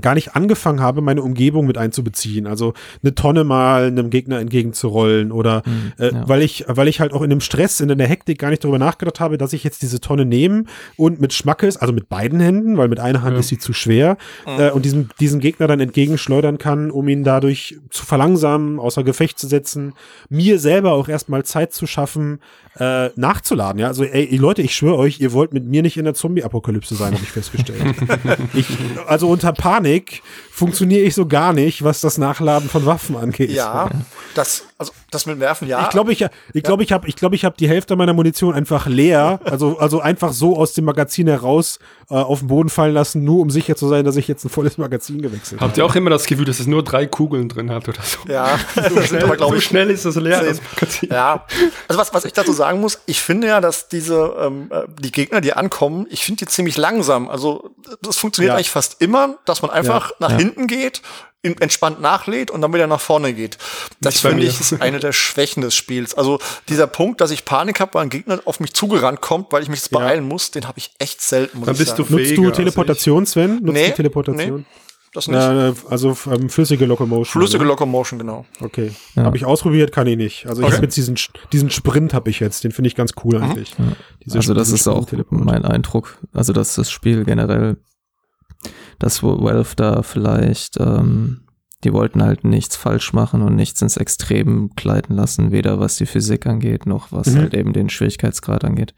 [0.00, 2.46] gar nicht angefangen habe, meine Umgebung mit einzubeziehen.
[2.46, 6.28] Also eine Tonne mal einem Gegner entgegenzurollen oder mhm, äh, ja.
[6.28, 8.78] weil ich, weil ich halt auch in dem Stress, in der Hektik gar nicht darüber
[8.78, 10.64] nachgedacht habe, dass ich jetzt diese Tonne nehme
[10.96, 13.40] und mit Schmackes, also mit beiden Händen, weil mit einer Hand ja.
[13.40, 14.60] ist sie zu schwer, mhm.
[14.60, 19.38] äh, und diesem, diesen Gegner dann entgegenschleudern kann, um ihn dadurch zu verlangsamen, außer Gefecht
[19.38, 19.94] zu setzen,
[20.28, 22.40] mir selber auch erstmal Zeit zu schaffen,
[22.78, 23.80] äh, nachzuladen.
[23.80, 26.94] Ja, also ey, Leute, ich schwöre euch, ihr wollt mit mir nicht in der Zombie-Apokalypse
[26.94, 27.82] sein, habe ich festgestellt.
[28.54, 28.66] ich,
[29.06, 29.87] also unter Panik
[30.50, 33.50] funktioniere ich so gar nicht, was das Nachladen von Waffen angeht.
[33.50, 33.90] Ja,
[34.34, 35.82] das, also das mit Werfen, ja.
[35.84, 38.54] Ich glaube, ich, ich glaube, ich habe, ich glaube, ich habe die Hälfte meiner Munition
[38.54, 41.78] einfach leer, also, also einfach so aus dem Magazin heraus
[42.10, 44.50] äh, auf den Boden fallen lassen, nur um sicher zu sein, dass ich jetzt ein
[44.50, 45.68] volles Magazin gewechselt habe.
[45.68, 48.18] Habt ihr auch immer das Gefühl, dass es nur drei Kugeln drin hat oder so?
[48.28, 48.58] Ja,
[48.90, 50.42] so schnell, aber, so schnell ist das leer.
[50.42, 51.08] Das Magazin.
[51.10, 51.46] Ja,
[51.88, 55.12] also was, was ich dazu sagen muss, ich finde ja, dass diese ähm, äh, die
[55.12, 57.28] Gegner, die ankommen, ich finde die ziemlich langsam.
[57.28, 57.70] Also
[58.02, 58.56] das funktioniert ja.
[58.56, 60.16] eigentlich fast immer, dass man einfach ja.
[60.20, 60.36] nach ja.
[60.36, 61.02] hinten geht,
[61.60, 63.58] entspannt nachlädt und dann wieder nach vorne geht.
[64.00, 66.14] Das finde ich ist eine der Schwächen des Spiels.
[66.14, 69.62] Also dieser Punkt, dass ich Panik habe, weil ein Gegner auf mich zugerannt kommt, weil
[69.62, 71.64] ich mich jetzt beeilen muss, den habe ich echt selten.
[71.64, 73.60] dann bist du fähiger, Nutzt du Teleportation, Sven?
[73.62, 74.56] Nutzt nee, du Teleportation?
[74.60, 74.64] Nee.
[75.14, 75.36] Das nicht.
[75.36, 77.40] Na, also ähm, flüssige Locomotion.
[77.40, 77.70] Flüssige oder?
[77.70, 78.44] Locomotion, genau.
[78.60, 78.92] Okay.
[79.14, 79.24] Ja.
[79.24, 80.46] Habe ich ausprobiert, kann ich nicht.
[80.46, 80.68] Also okay.
[80.68, 81.16] ich habe jetzt diesen,
[81.52, 83.44] diesen Sprint habe ich jetzt, den finde ich ganz cool mhm.
[83.44, 83.74] eigentlich.
[83.78, 84.36] Ja.
[84.36, 86.18] Also das ist auch mein Eindruck.
[86.32, 87.78] Also dass das Spiel generell,
[88.98, 91.42] dass Valve da vielleicht, ähm,
[91.84, 96.06] die wollten halt nichts falsch machen und nichts ins Extrem gleiten lassen, weder was die
[96.06, 97.38] Physik angeht, noch was mhm.
[97.38, 98.94] halt eben den Schwierigkeitsgrad angeht.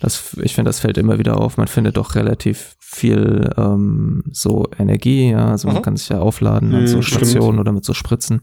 [0.00, 1.56] Das, ich finde, das fällt immer wieder auf.
[1.56, 5.74] Man findet doch relativ viel ähm, so Energie, ja, also mhm.
[5.74, 8.40] man kann sich ja aufladen an so Stationen oder mit so Spritzen.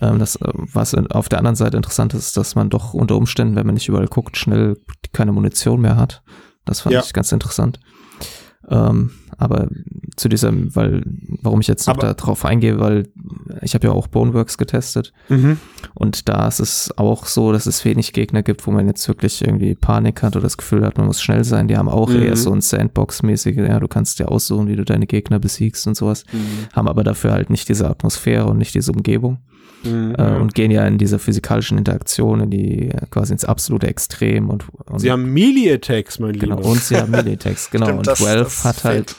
[0.00, 3.56] Ähm, das, äh, was auf der anderen Seite interessant ist, dass man doch unter Umständen,
[3.56, 4.76] wenn man nicht überall guckt, schnell
[5.12, 6.22] keine Munition mehr hat.
[6.64, 7.00] Das fand ja.
[7.00, 7.80] ich ganz interessant.
[8.70, 9.68] Ähm, aber
[10.16, 11.04] zu diesem, weil,
[11.42, 13.08] warum ich jetzt noch da drauf eingehe, weil
[13.62, 15.58] ich habe ja auch Boneworks getestet mhm.
[15.94, 19.42] und da ist es auch so, dass es wenig Gegner gibt, wo man jetzt wirklich
[19.42, 21.68] irgendwie Panik hat oder das Gefühl hat, man muss schnell sein.
[21.68, 22.22] Die haben auch mhm.
[22.22, 25.96] eher so ein Sandbox-mäßige, ja, du kannst dir aussuchen, wie du deine Gegner besiegst und
[25.96, 26.74] sowas, mhm.
[26.74, 29.38] haben aber dafür halt nicht diese Atmosphäre und nicht diese Umgebung.
[29.84, 30.14] Mhm.
[30.18, 34.64] Äh, und gehen ja in dieser physikalischen Interaktion in die quasi ins absolute Extrem und,
[34.86, 36.68] und sie haben Melee Attacks, mein genau, Lieber.
[36.68, 37.86] Und sie haben Melee Attacks, genau.
[37.86, 39.16] Stimmt, und das, 12 das hat halt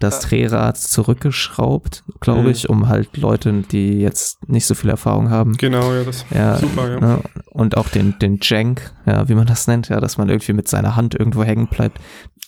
[0.00, 2.48] das Drehrad zurückgeschraubt, glaube mhm.
[2.48, 5.56] ich, um halt Leute, die jetzt nicht so viel Erfahrung haben.
[5.58, 7.00] Genau, ja, das ja, super, ja.
[7.00, 10.54] Ne, und auch den, den Jank, ja, wie man das nennt, ja, dass man irgendwie
[10.54, 11.98] mit seiner Hand irgendwo hängen bleibt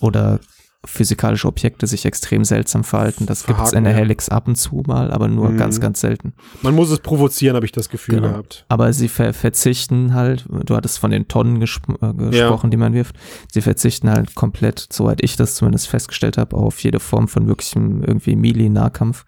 [0.00, 0.40] oder
[0.84, 3.26] physikalische Objekte sich extrem seltsam verhalten.
[3.26, 5.56] Das gibt es in der Helix ab und zu mal, aber nur mhm.
[5.56, 6.32] ganz, ganz selten.
[6.60, 8.28] Man muss es provozieren, habe ich das Gefühl genau.
[8.30, 8.64] gehabt.
[8.68, 12.70] Aber sie ver verzichten halt, du hattest von den Tonnen gesp äh, gesprochen, ja.
[12.70, 13.16] die man wirft,
[13.52, 18.02] sie verzichten halt komplett, soweit ich das zumindest festgestellt habe, auf jede Form von wirklichem
[18.02, 19.24] irgendwie Melee-Nahkampf.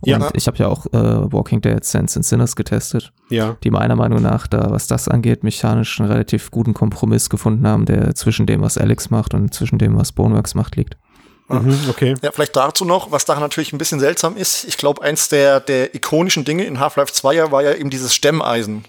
[0.00, 0.30] Und ja.
[0.34, 3.56] ich habe ja auch äh, Walking Dead Sense and Sinners getestet, ja.
[3.64, 7.86] die meiner Meinung nach da, was das angeht, mechanisch einen relativ guten Kompromiss gefunden haben,
[7.86, 10.97] der zwischen dem, was Alex macht und zwischen dem, was Boneworks macht, liegt.
[11.48, 12.14] Mhm, okay.
[12.22, 14.64] Ja, vielleicht dazu noch, was daran natürlich ein bisschen seltsam ist.
[14.64, 18.84] Ich glaube, eins der, der ikonischen Dinge in Half-Life 2 war ja eben dieses Stemmeisen,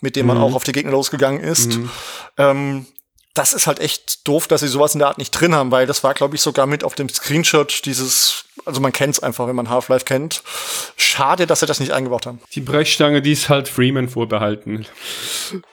[0.00, 0.44] mit dem man mhm.
[0.44, 1.76] auch auf die Gegner losgegangen ist.
[1.76, 1.90] Mhm.
[2.36, 2.86] Ähm,
[3.34, 5.86] das ist halt echt doof, dass sie sowas in der Art nicht drin haben, weil
[5.86, 9.48] das war, glaube ich, sogar mit auf dem Screenshot dieses, also man kennt es einfach,
[9.48, 10.44] wenn man Half-Life kennt.
[10.96, 12.40] Schade, dass sie das nicht eingebaut haben.
[12.54, 14.86] Die Brechstange, die ist halt Freeman vorbehalten.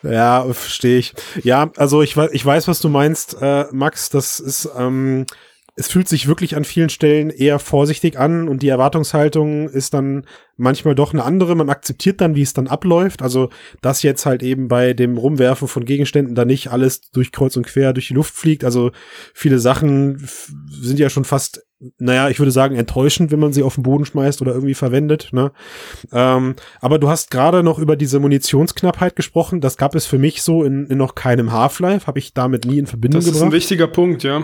[0.02, 1.14] Ja, verstehe ich.
[1.44, 4.10] Ja, also ich, ich weiß, was du meinst, äh, Max.
[4.10, 5.28] Das ist, ähm,
[5.76, 10.26] es fühlt sich wirklich an vielen Stellen eher vorsichtig an und die Erwartungshaltung ist dann
[10.58, 11.56] manchmal doch eine andere.
[11.56, 13.22] Man akzeptiert dann, wie es dann abläuft.
[13.22, 13.50] Also,
[13.82, 17.66] dass jetzt halt eben bei dem Rumwerfen von Gegenständen da nicht alles durch Kreuz und
[17.66, 18.66] Quer durch die Luft fliegt.
[18.66, 18.92] Also,
[19.34, 20.28] viele Sachen
[20.70, 21.66] sind ja schon fast,
[21.98, 25.30] naja, ich würde sagen, enttäuschend, wenn man sie auf den Boden schmeißt oder irgendwie verwendet.
[25.32, 25.54] Ne?
[26.12, 29.62] Ähm, aber du hast gerade noch über diese Munitionsknappheit gesprochen.
[29.62, 32.08] Das gab es für mich so in, in noch keinem Half-Life.
[32.08, 33.36] Habe ich damit nie in Verbindung gebracht.
[33.36, 34.44] Das ist ein wichtiger Punkt, ja.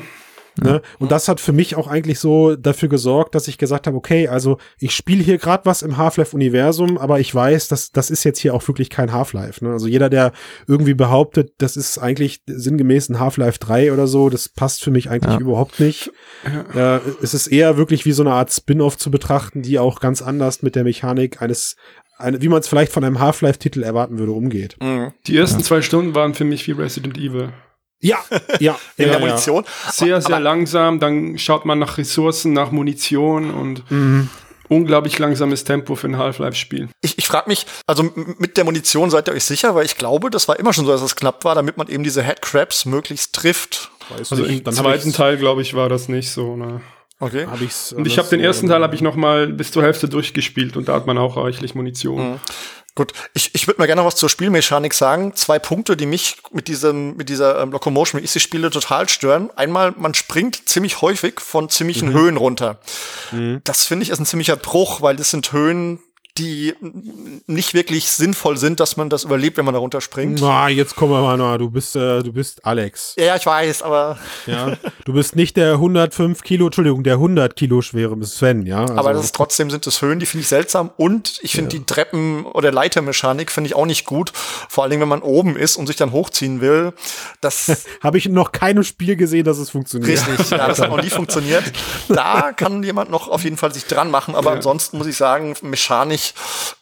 [0.61, 0.81] Ne?
[0.99, 4.27] Und das hat für mich auch eigentlich so dafür gesorgt, dass ich gesagt habe, okay,
[4.27, 8.39] also ich spiele hier gerade was im Half-Life-Universum, aber ich weiß, dass das ist jetzt
[8.39, 9.63] hier auch wirklich kein Half-Life.
[9.63, 9.71] Ne?
[9.71, 10.31] Also jeder, der
[10.67, 15.09] irgendwie behauptet, das ist eigentlich sinngemäß ein Half-Life 3 oder so, das passt für mich
[15.09, 15.39] eigentlich ja.
[15.39, 16.11] überhaupt nicht.
[16.73, 16.97] Ja.
[16.97, 20.21] Äh, es ist eher wirklich wie so eine Art Spin-off zu betrachten, die auch ganz
[20.21, 21.75] anders mit der Mechanik eines
[22.17, 24.75] eine, wie man es vielleicht von einem Half-Life-Titel erwarten würde, umgeht.
[24.81, 25.13] Mhm.
[25.27, 25.65] Die ersten ja.
[25.65, 27.49] zwei Stunden waren für mich wie Resident Evil.
[27.99, 28.19] Ja,
[28.59, 28.77] ja.
[28.97, 29.65] in ja, der Munition.
[29.91, 30.99] Sehr, sehr aber, langsam.
[30.99, 34.29] Dann schaut man nach Ressourcen, nach Munition und mhm.
[34.69, 36.89] unglaublich langsames Tempo für ein Half-Life-Spiel.
[37.01, 40.29] Ich, ich frage mich, also mit der Munition seid ihr euch sicher, weil ich glaube,
[40.29, 43.33] das war immer schon so, dass es knapp war, damit man eben diese Headcrabs möglichst
[43.33, 43.91] trifft.
[44.09, 44.65] Weiß also nicht.
[44.67, 46.55] im zweiten Teil, glaube ich, war das nicht so.
[46.55, 46.81] Ne?
[47.19, 47.47] Okay.
[47.47, 50.07] Hab ich's und ich habe den ersten Teil habe ich noch mal bis zur Hälfte
[50.07, 52.33] durchgespielt und da hat man auch reichlich Munition.
[52.33, 52.39] Mhm.
[52.97, 55.35] Gut, ich, ich würde mal gerne noch was zur Spielmechanik sagen.
[55.35, 59.07] Zwei Punkte, die mich mit diesem mit dieser ähm, Locomotion, wie ich sie spiele, total
[59.07, 59.51] stören.
[59.55, 62.13] Einmal, man springt ziemlich häufig von ziemlichen mhm.
[62.13, 62.79] Höhen runter.
[63.31, 63.61] Mhm.
[63.65, 65.99] Das finde ich ist ein ziemlicher Bruch, weil das sind Höhen,
[66.37, 66.75] die
[67.47, 70.39] nicht wirklich sinnvoll sind, dass man das überlebt, wenn man da runterspringt.
[70.41, 73.15] Na, jetzt kommen wir mal, na, du bist, äh, du bist Alex.
[73.17, 74.17] Ja, ich weiß, aber.
[74.45, 78.81] Ja, du bist nicht der 105 Kilo, Entschuldigung, der 100 Kilo schwere Sven, ja.
[78.81, 81.75] Also aber das ist trotzdem sind es Höhen, die finde ich seltsam und ich finde
[81.75, 81.79] ja.
[81.79, 84.31] die Treppen- oder Leitermechanik finde ich auch nicht gut.
[84.33, 86.93] Vor allen Dingen, wenn man oben ist und sich dann hochziehen will.
[87.41, 90.27] Das habe ich noch keinem Spiel gesehen, dass es funktioniert.
[90.27, 91.63] Richtig, ja, das hat noch nie funktioniert.
[92.07, 94.55] Da kann jemand noch auf jeden Fall sich dran machen, aber ja.
[94.57, 96.26] ansonsten muss ich sagen, mechanisch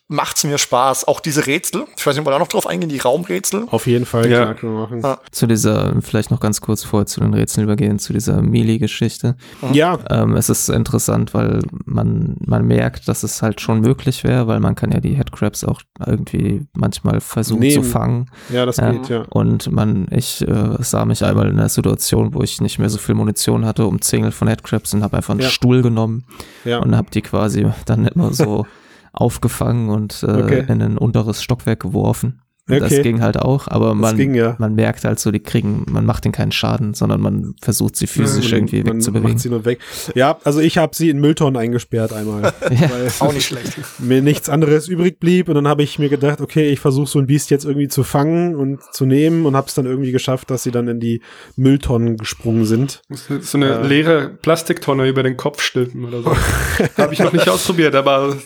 [0.07, 1.07] macht's mir Spaß.
[1.07, 3.65] Auch diese Rätsel, ich weiß nicht, ob wir da noch drauf eingehen, die Raumrätsel.
[3.71, 4.53] Auf jeden Fall, ja.
[4.53, 5.01] Klar, machen.
[5.01, 5.19] Ja.
[5.31, 9.35] Zu dieser, vielleicht noch ganz kurz vor zu den Rätseln übergehen, zu dieser Melee-Geschichte.
[9.73, 9.97] Ja.
[10.09, 14.59] Ähm, es ist interessant, weil man, man merkt, dass es halt schon möglich wäre, weil
[14.59, 17.83] man kann ja die Headcrabs auch irgendwie manchmal versuchen Nehmen.
[17.83, 18.29] zu fangen.
[18.49, 19.25] Ja, das geht, ja.
[19.29, 22.99] Und man, ich äh, sah mich einmal in einer Situation, wo ich nicht mehr so
[22.99, 25.49] viel Munition hatte, umzingelt von Headcrabs und habe einfach einen ja.
[25.49, 26.25] Stuhl genommen
[26.63, 26.77] ja.
[26.79, 28.67] und habe die quasi dann immer so
[29.15, 30.65] aufgefangen und äh, okay.
[30.67, 32.41] in ein unteres Stockwerk geworfen.
[32.67, 32.79] Okay.
[32.79, 34.55] Das ging halt auch, aber man, ging, ja.
[34.57, 38.07] man merkt halt so, die kriegen, man macht denen keinen Schaden, sondern man versucht sie
[38.07, 39.33] physisch ja, man, irgendwie wegzubewegen.
[39.33, 39.79] Macht sie nur weg.
[40.15, 42.41] Ja, also ich habe sie in Mülltonnen eingesperrt einmal.
[42.71, 42.89] ja.
[43.19, 43.77] auch nicht schlecht.
[43.99, 47.19] Mir nichts anderes übrig blieb und dann habe ich mir gedacht, okay, ich versuche so
[47.19, 50.49] ein Biest jetzt irgendwie zu fangen und zu nehmen und habe es dann irgendwie geschafft,
[50.49, 51.21] dass sie dann in die
[51.57, 53.03] Mülltonnen gesprungen sind.
[53.41, 56.35] So eine äh, leere Plastiktonne über den Kopf stülpen oder so.
[56.97, 58.37] habe ich noch nicht ausprobiert, aber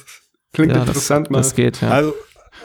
[0.53, 1.37] Klingt ja, interessant, das, mal.
[1.39, 1.89] Das geht, ja.
[1.89, 2.15] Also,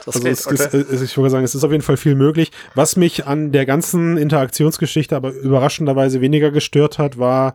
[0.05, 0.85] das also geht, es, okay.
[0.89, 2.51] ist, ich würde sagen, es ist auf jeden Fall viel möglich.
[2.73, 7.53] Was mich an der ganzen Interaktionsgeschichte aber überraschenderweise weniger gestört hat, war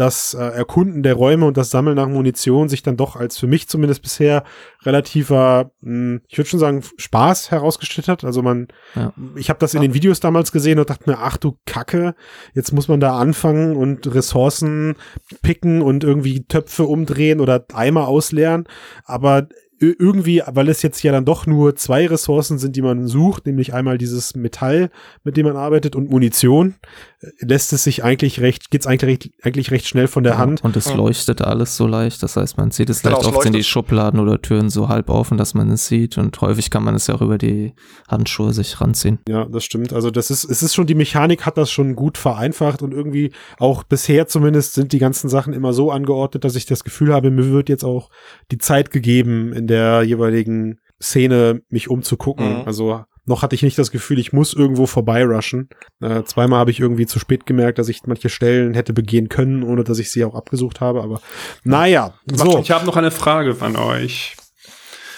[0.00, 3.46] das äh, Erkunden der Räume und das Sammeln nach Munition sich dann doch als für
[3.46, 4.44] mich zumindest bisher
[4.82, 8.24] relativer, mh, hm, ich würde schon sagen, Spaß herausgestellt hat.
[8.24, 9.12] Also man, ja.
[9.36, 12.14] ich habe das in den Videos damals gesehen und dachte mir, ach du Kacke,
[12.54, 14.96] jetzt muss man da anfangen und Ressourcen
[15.42, 18.64] picken und irgendwie Töpfe umdrehen oder Eimer ausleeren.
[19.04, 19.48] Aber
[19.80, 23.72] irgendwie, weil es jetzt ja dann doch nur zwei Ressourcen sind, die man sucht, nämlich
[23.72, 24.90] einmal dieses Metall,
[25.24, 26.74] mit dem man arbeitet und Munition,
[27.20, 30.38] äh, lässt es sich eigentlich recht, geht's eigentlich recht, eigentlich recht schnell von der ja,
[30.38, 30.62] Hand.
[30.62, 33.54] Und es leuchtet alles so leicht, das heißt, man sieht es genau, leicht, oft sind
[33.54, 36.94] die Schubladen oder Türen so halb offen, dass man es sieht und häufig kann man
[36.94, 37.72] es ja auch über die
[38.06, 39.18] Handschuhe sich ranziehen.
[39.28, 39.94] Ja, das stimmt.
[39.94, 43.32] Also das ist, es ist schon, die Mechanik hat das schon gut vereinfacht und irgendwie
[43.58, 47.30] auch bisher zumindest sind die ganzen Sachen immer so angeordnet, dass ich das Gefühl habe,
[47.30, 48.10] mir wird jetzt auch
[48.50, 52.60] die Zeit gegeben, in der jeweiligen Szene mich umzugucken.
[52.60, 52.66] Mhm.
[52.66, 55.68] Also noch hatte ich nicht das Gefühl, ich muss irgendwo vorbeirushen.
[56.00, 59.62] Äh, zweimal habe ich irgendwie zu spät gemerkt, dass ich manche Stellen hätte begehen können,
[59.62, 61.02] ohne dass ich sie auch abgesucht habe.
[61.02, 61.20] Aber
[61.64, 62.58] naja, so.
[62.58, 64.36] Ich habe noch eine Frage von euch.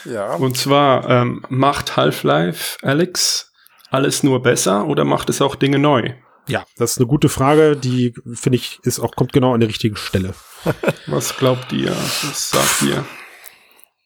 [0.04, 0.34] Ja.
[0.34, 3.52] Und zwar, ähm, macht Half-Life Alex
[3.90, 6.12] alles nur besser oder macht es auch Dinge neu?
[6.48, 9.68] Ja, das ist eine gute Frage, die finde ich ist auch kommt genau an der
[9.68, 10.34] richtigen Stelle.
[11.06, 11.90] Was glaubt ihr?
[11.90, 13.04] Was sagt ihr?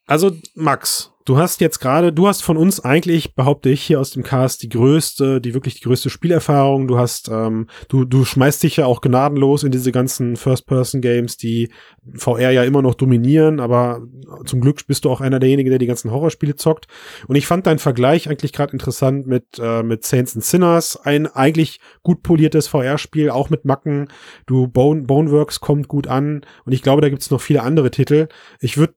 [0.07, 4.13] Also Max, Du hast jetzt gerade, du hast von uns eigentlich, behaupte ich, hier aus
[4.13, 6.87] dem Cast die größte, die wirklich die größte Spielerfahrung.
[6.87, 11.71] Du hast, ähm, du, du schmeißt dich ja auch gnadenlos in diese ganzen First-Person-Games, die
[12.15, 14.03] VR ja immer noch dominieren, aber
[14.45, 16.87] zum Glück bist du auch einer derjenigen, der die ganzen Horrorspiele zockt.
[17.27, 20.95] Und ich fand deinen Vergleich eigentlich gerade interessant mit, äh, mit Saints and Sinners.
[20.95, 24.11] Ein eigentlich gut poliertes VR-Spiel, auch mit Macken.
[24.47, 26.47] Du, Bone, Boneworks kommt gut an.
[26.65, 28.29] Und ich glaube, da gibt's noch viele andere Titel.
[28.61, 28.95] Ich würde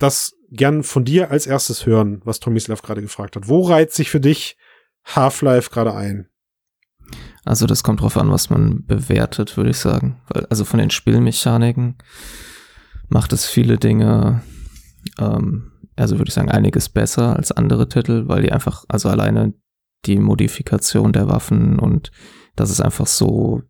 [0.00, 3.48] das gern von dir als erstes hören, was Tomislav gerade gefragt hat.
[3.48, 4.56] Wo reizt sich für dich
[5.04, 6.28] Half-Life gerade ein?
[7.44, 10.20] Also das kommt drauf an, was man bewertet, würde ich sagen.
[10.28, 11.96] Weil, also von den Spielmechaniken
[13.08, 14.42] macht es viele Dinge,
[15.18, 19.54] ähm, also würde ich sagen, einiges besser als andere Titel, weil die einfach, also alleine
[20.04, 22.10] die Modifikation der Waffen und
[22.54, 23.62] das ist einfach so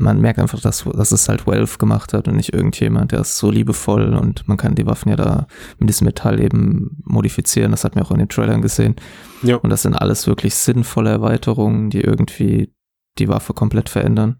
[0.00, 3.36] man merkt einfach, dass, dass es halt Valve gemacht hat und nicht irgendjemand, der ist
[3.36, 5.46] so liebevoll und man kann die Waffen ja da
[5.78, 7.70] mit diesem Metall eben modifizieren.
[7.70, 8.96] Das hat man auch in den Trailern gesehen.
[9.42, 9.56] Ja.
[9.56, 12.72] Und das sind alles wirklich sinnvolle Erweiterungen, die irgendwie
[13.18, 14.36] die Waffe komplett verändern.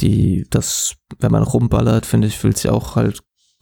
[0.00, 3.20] Die, das, wenn man rumballert, finde ich, fühlt sich auch halt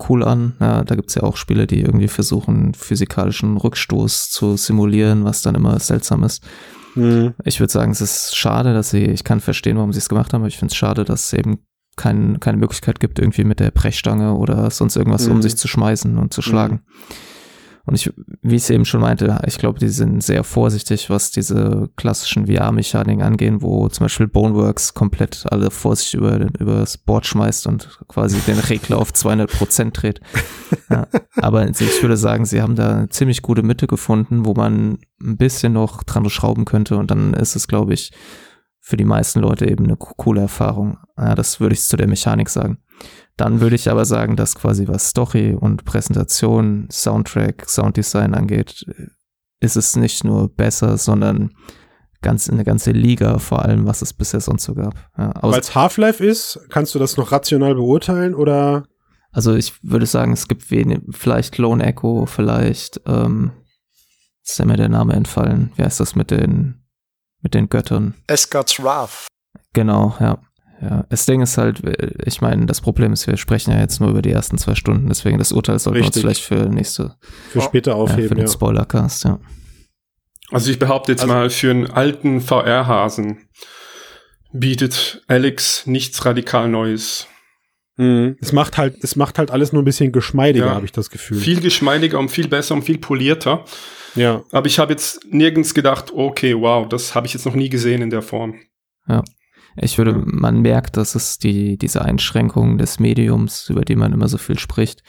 [0.09, 0.57] cool an.
[0.61, 5.57] Ja, da gibt's ja auch Spiele, die irgendwie versuchen, physikalischen Rückstoß zu simulieren, was dann
[5.57, 6.42] immer seltsam ist.
[6.94, 7.35] Mhm.
[7.44, 10.33] Ich würde sagen, es ist schade, dass sie, ich kann verstehen, warum sie es gemacht
[10.33, 11.61] haben, aber ich finde es schade, dass es eben
[11.96, 15.33] kein, keine Möglichkeit gibt, irgendwie mit der Brechstange oder sonst irgendwas mhm.
[15.33, 16.74] um sich zu schmeißen und zu schlagen.
[16.74, 17.14] Mhm.
[17.85, 21.33] Und ich, wie ich es eben schon meinte, ich glaube, die sind sehr vorsichtig, was
[21.33, 27.27] diese klassischen VR-Mechaniken angehen, wo zum Beispiel Boneworks komplett alle Vorsicht über, über das Board
[27.27, 30.21] schmeißt und quasi den Regler auf 200 Prozent dreht.
[30.88, 34.99] Ja, aber ich würde sagen, sie haben da eine ziemlich gute Mitte gefunden, wo man
[35.21, 38.12] ein bisschen noch dran schrauben könnte und dann ist es, glaube ich,
[38.83, 40.99] für die meisten Leute eben eine coole Erfahrung.
[41.16, 42.79] Ja, das würde ich zu der Mechanik sagen.
[43.37, 48.85] Dann würde ich aber sagen, dass quasi was Story und Präsentation, Soundtrack, Sounddesign angeht,
[49.61, 51.53] ist es nicht nur besser, sondern
[52.23, 54.95] ganz eine ganze Liga vor allem, was es bisher sonst so gab.
[55.16, 58.85] Ja, Weil es Half-Life ist, kannst du das noch rational beurteilen oder?
[59.31, 63.53] Also ich würde sagen, es gibt wenig, vielleicht Lone Echo, vielleicht, ähm,
[64.45, 65.73] ist ja mir der Name entfallen.
[65.77, 66.82] Wie heißt das mit den,
[67.42, 68.14] mit den Göttern?
[68.26, 69.26] Esgard's Wrath.
[69.72, 70.38] Genau, ja.
[70.81, 71.81] Ja, das Ding ist halt,
[72.24, 75.07] ich meine, das Problem ist, wir sprechen ja jetzt nur über die ersten zwei Stunden,
[75.09, 77.14] deswegen das Urteil sollten wir uns vielleicht für nächste.
[77.50, 78.22] Für später aufheben.
[78.22, 78.52] Ja, für den ja.
[78.52, 79.38] Spoilercast, ja.
[80.50, 83.48] Also ich behaupte jetzt also, mal, für einen alten VR-Hasen
[84.52, 87.28] bietet Alex nichts radikal Neues.
[87.96, 88.37] Mhm.
[88.40, 91.11] Es macht halt, es macht halt alles nur ein bisschen geschmeidiger, ja, habe ich das
[91.11, 91.38] Gefühl.
[91.38, 93.64] Viel geschmeidiger und viel besser und viel polierter.
[94.14, 94.42] Ja.
[94.50, 98.02] Aber ich habe jetzt nirgends gedacht, okay, wow, das habe ich jetzt noch nie gesehen
[98.02, 98.55] in der Form.
[99.09, 99.22] Ja.
[99.76, 104.28] Ich würde, man merkt, dass es die, diese Einschränkungen des Mediums, über die man immer
[104.28, 105.02] so viel spricht,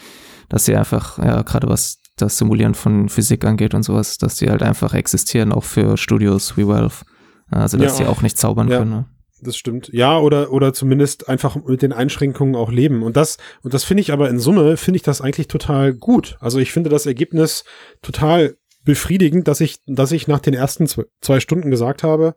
[0.48, 4.50] dass sie einfach, ja, gerade was das Simulieren von Physik angeht und sowas, dass die
[4.50, 7.04] halt einfach existieren, auch für Studios wie Valve.
[7.50, 8.80] Also, dass ja, die auch nicht zaubern ja.
[8.80, 9.06] können.
[9.44, 9.90] Das stimmt.
[9.92, 13.04] Ja, oder, oder zumindest einfach mit den Einschränkungen auch leben.
[13.04, 16.38] Und das, und das finde ich aber in Summe, finde ich das eigentlich total gut.
[16.40, 17.66] Also ich finde das Ergebnis
[18.02, 22.36] total befriedigend, dass ich, dass ich nach den ersten zwei Stunden gesagt habe,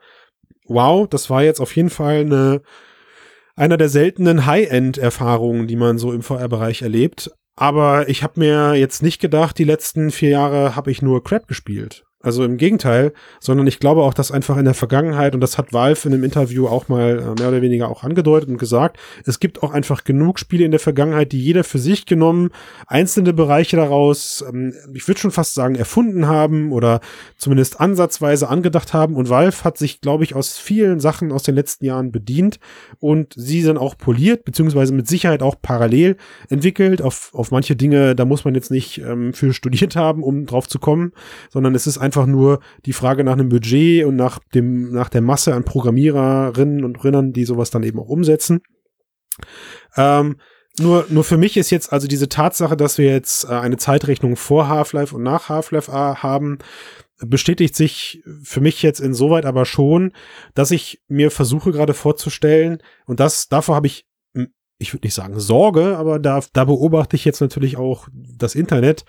[0.67, 2.63] wow, das war jetzt auf jeden Fall eine,
[3.55, 7.31] einer der seltenen High-End-Erfahrungen, die man so im VR-Bereich erlebt.
[7.57, 11.47] Aber ich habe mir jetzt nicht gedacht, die letzten vier Jahre habe ich nur Crap
[11.47, 12.06] gespielt.
[12.23, 15.75] Also im Gegenteil, sondern ich glaube auch, dass einfach in der Vergangenheit, und das hat
[15.75, 19.39] Valve in einem Interview auch mal äh, mehr oder weniger auch angedeutet und gesagt, es
[19.39, 22.51] gibt auch einfach genug Spiele in der Vergangenheit, die jeder für sich genommen
[22.87, 27.01] einzelne Bereiche daraus, ähm, ich würde schon fast sagen, erfunden haben oder
[27.37, 29.15] zumindest ansatzweise angedacht haben.
[29.15, 32.59] Und Valve hat sich, glaube ich, aus vielen Sachen aus den letzten Jahren bedient
[32.99, 36.17] und sie sind auch poliert, beziehungsweise mit Sicherheit auch parallel
[36.49, 37.03] entwickelt.
[37.03, 40.67] Auf, auf manche Dinge, da muss man jetzt nicht ähm, für studiert haben, um drauf
[40.67, 41.13] zu kommen,
[41.51, 45.21] sondern es ist einfach nur die Frage nach einem Budget und nach dem, nach der
[45.21, 48.63] Masse an Programmiererinnen und Rinnern, die sowas dann eben auch umsetzen.
[49.97, 50.37] Ähm,
[50.79, 54.37] nur, nur für mich ist jetzt also diese Tatsache, dass wir jetzt äh, eine Zeitrechnung
[54.37, 56.59] vor Half-Life und nach Half-Life haben,
[57.19, 60.13] bestätigt sich für mich jetzt insoweit aber schon,
[60.55, 65.15] dass ich mir versuche gerade vorzustellen, und das, davor habe ich, hm, ich würde nicht
[65.15, 69.05] sagen Sorge, aber da, da beobachte ich jetzt natürlich auch das Internet,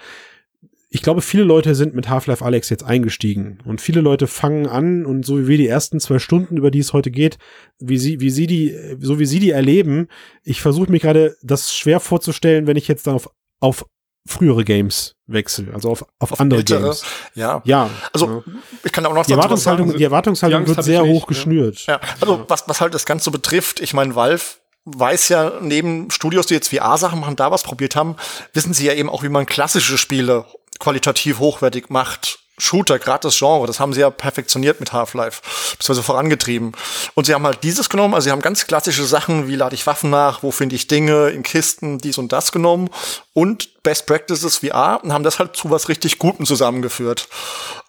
[0.90, 5.06] ich glaube, viele Leute sind mit Half-Life Alex jetzt eingestiegen und viele Leute fangen an
[5.06, 7.38] und so wie wir die ersten zwei Stunden, über die es heute geht,
[7.80, 10.08] wie sie, wie sie die, so wie sie die erleben,
[10.44, 13.86] ich versuche mir gerade das schwer vorzustellen, wenn ich jetzt dann auf, auf
[14.26, 17.04] frühere Games wechsle, also auf, auf, auf andere ältere, Games.
[17.36, 17.62] Ja.
[17.66, 17.90] Ja.
[18.14, 18.44] Also,
[18.84, 21.86] ich kann auch noch die Erwartungshaltung, sagen, die Erwartungshaltung wird sehr hoch geschnürt.
[21.86, 22.00] Ja.
[22.22, 24.44] Also, was, was halt das Ganze betrifft, ich meine, Valve
[24.86, 28.16] weiß ja, neben Studios, die jetzt VR-Sachen machen, da was probiert haben,
[28.54, 30.46] wissen sie ja eben auch, wie man klassische Spiele
[30.80, 32.40] qualitativ hochwertig macht.
[32.60, 35.42] Shooter, gerade das Genre, das haben sie ja perfektioniert mit Half-Life,
[35.78, 36.72] beziehungsweise vorangetrieben.
[37.14, 39.86] Und sie haben halt dieses genommen, also sie haben ganz klassische Sachen, wie lade ich
[39.86, 42.90] Waffen nach, wo finde ich Dinge in Kisten, dies und das genommen
[43.34, 47.28] und Best Practices VR und haben das halt zu was richtig Gutem zusammengeführt.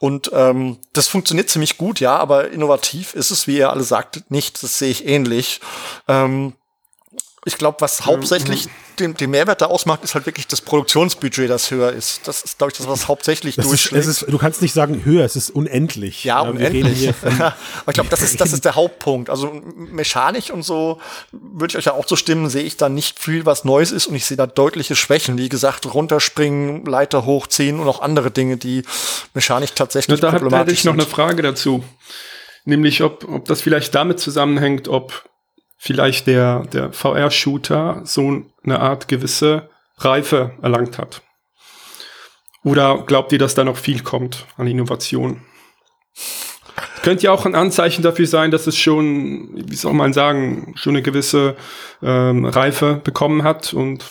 [0.00, 4.30] Und ähm, das funktioniert ziemlich gut, ja, aber innovativ ist es, wie ihr alle sagt,
[4.30, 4.62] nicht.
[4.62, 5.62] Das sehe ich ähnlich.
[6.08, 6.52] Ähm,
[7.48, 8.68] ich glaube, was hauptsächlich
[9.00, 12.28] den, den Mehrwert da ausmacht, ist halt wirklich das Produktionsbudget, das höher ist.
[12.28, 14.06] Das ist, glaube ich, das, was hauptsächlich das durchschlägt.
[14.06, 16.24] Ist, ist, du kannst nicht sagen höher, es ist unendlich.
[16.24, 17.08] Ja, ja unendlich.
[17.22, 17.54] Aber
[17.88, 19.30] ich glaube, das ist, das ist der Hauptpunkt.
[19.30, 21.00] Also mechanisch und so
[21.32, 24.14] würde ich euch ja auch zustimmen, sehe ich da nicht viel, was Neues ist und
[24.14, 25.38] ich sehe da deutliche Schwächen.
[25.38, 28.82] Wie gesagt, runterspringen, Leiter hochziehen und auch andere Dinge, die
[29.32, 31.82] mechanisch tatsächlich ja, da problematisch hätte ich noch eine Frage dazu.
[32.64, 35.24] Nämlich, ob, ob das vielleicht damit zusammenhängt, ob
[35.78, 41.22] vielleicht der, der VR-Shooter so eine Art gewisse Reife erlangt hat?
[42.64, 45.40] Oder glaubt ihr, dass da noch viel kommt an Innovation?
[47.02, 50.94] Könnte ja auch ein Anzeichen dafür sein, dass es schon, wie soll man sagen, schon
[50.94, 51.56] eine gewisse
[52.02, 54.04] ähm, Reife bekommen hat und,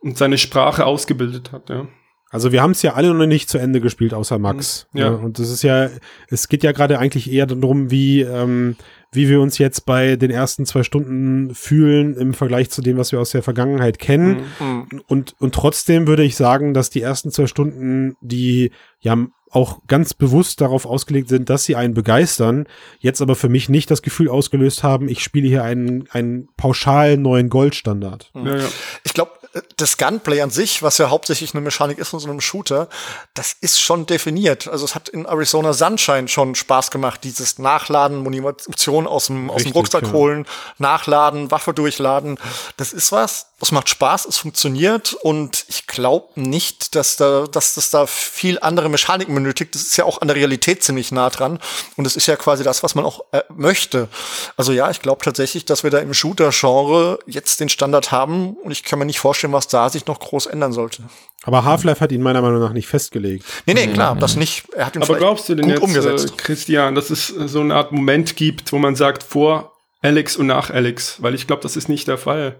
[0.00, 1.86] und seine Sprache ausgebildet hat, ja.
[2.32, 4.86] Also wir haben es ja alle noch nicht zu Ende gespielt, außer Max.
[4.94, 5.06] Ja.
[5.06, 5.10] ja.
[5.10, 5.90] Und das ist ja,
[6.28, 8.76] es geht ja gerade eigentlich eher darum, wie, ähm,
[9.12, 13.10] wie wir uns jetzt bei den ersten zwei Stunden fühlen im Vergleich zu dem, was
[13.12, 14.42] wir aus der Vergangenheit kennen.
[14.60, 15.02] Mhm.
[15.06, 18.70] Und, und trotzdem würde ich sagen, dass die ersten zwei Stunden, die
[19.00, 19.16] ja
[19.50, 22.66] auch ganz bewusst darauf ausgelegt sind, dass sie einen begeistern,
[23.00, 27.16] jetzt aber für mich nicht das Gefühl ausgelöst haben, ich spiele hier einen, einen pauschal
[27.16, 28.30] neuen Goldstandard.
[28.34, 28.46] Mhm.
[28.46, 28.68] Ja, ja.
[29.02, 29.32] Ich glaube,
[29.76, 32.88] das Gunplay an sich, was ja hauptsächlich eine Mechanik ist von so einem Shooter,
[33.34, 34.68] das ist schon definiert.
[34.68, 39.64] Also es hat in Arizona Sunshine schon Spaß gemacht, dieses Nachladen, Munition aus dem, aus
[39.64, 40.12] dem Rucksack ja.
[40.12, 40.46] holen,
[40.78, 42.38] nachladen, Waffe durchladen.
[42.76, 47.74] Das ist was, das macht Spaß, es funktioniert und ich glaube nicht, dass da, dass
[47.74, 49.74] das da viel andere Mechaniken benötigt.
[49.74, 51.58] Das ist ja auch an der Realität ziemlich nah dran
[51.96, 54.08] und es ist ja quasi das, was man auch äh, möchte.
[54.56, 58.70] Also ja, ich glaube tatsächlich, dass wir da im Shooter-Genre jetzt den Standard haben und
[58.70, 61.02] ich kann mir nicht vorstellen, was da sich noch groß ändern sollte.
[61.42, 63.44] Aber Half-Life hat ihn meiner Meinung nach nicht festgelegt.
[63.66, 64.64] Nee, nee, klar, das nicht.
[64.74, 66.30] Er hat ihn Aber glaubst du denn jetzt, umgesetzt.
[66.30, 69.72] Äh, Christian, dass es so eine Art Moment gibt, wo man sagt, vor
[70.02, 71.22] Alex und nach Alex?
[71.22, 72.56] Weil ich glaube, das ist nicht der Fall.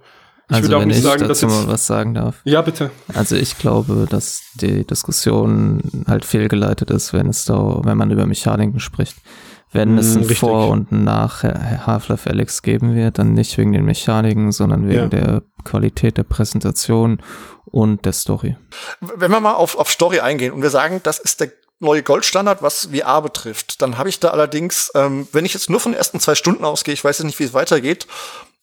[0.49, 2.40] Ich also würde auch nicht sagen, dass mal was sagen darf.
[2.45, 2.90] Ja, bitte.
[3.14, 8.27] Also ich glaube, dass die Diskussion halt fehlgeleitet ist, wenn es da, wenn man über
[8.27, 9.16] Mechaniken spricht.
[9.72, 10.38] Wenn es ein hm, Richtig.
[10.38, 15.02] Vor- und ein Nach Half-Life Alex geben wird, dann nicht wegen den Mechaniken, sondern wegen
[15.02, 15.06] ja.
[15.09, 17.22] der Qualität der Präsentation
[17.66, 18.56] und der Story.
[19.00, 22.62] Wenn wir mal auf, auf Story eingehen und wir sagen, das ist der neue Goldstandard,
[22.62, 25.98] was VR betrifft, dann habe ich da allerdings, ähm, wenn ich jetzt nur von den
[25.98, 28.06] ersten zwei Stunden ausgehe, ich weiß jetzt nicht, wie es weitergeht,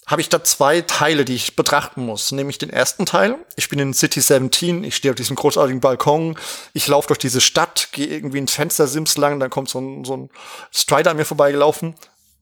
[0.07, 2.31] habe ich da zwei Teile, die ich betrachten muss.
[2.31, 3.35] Nämlich den ersten Teil.
[3.57, 6.37] Ich bin in City 17, ich stehe auf diesem großartigen Balkon,
[6.73, 10.15] ich laufe durch diese Stadt, gehe irgendwie ins Fenstersims lang, dann kommt so ein, so
[10.15, 10.29] ein
[10.73, 11.95] Strider an mir vorbeigelaufen.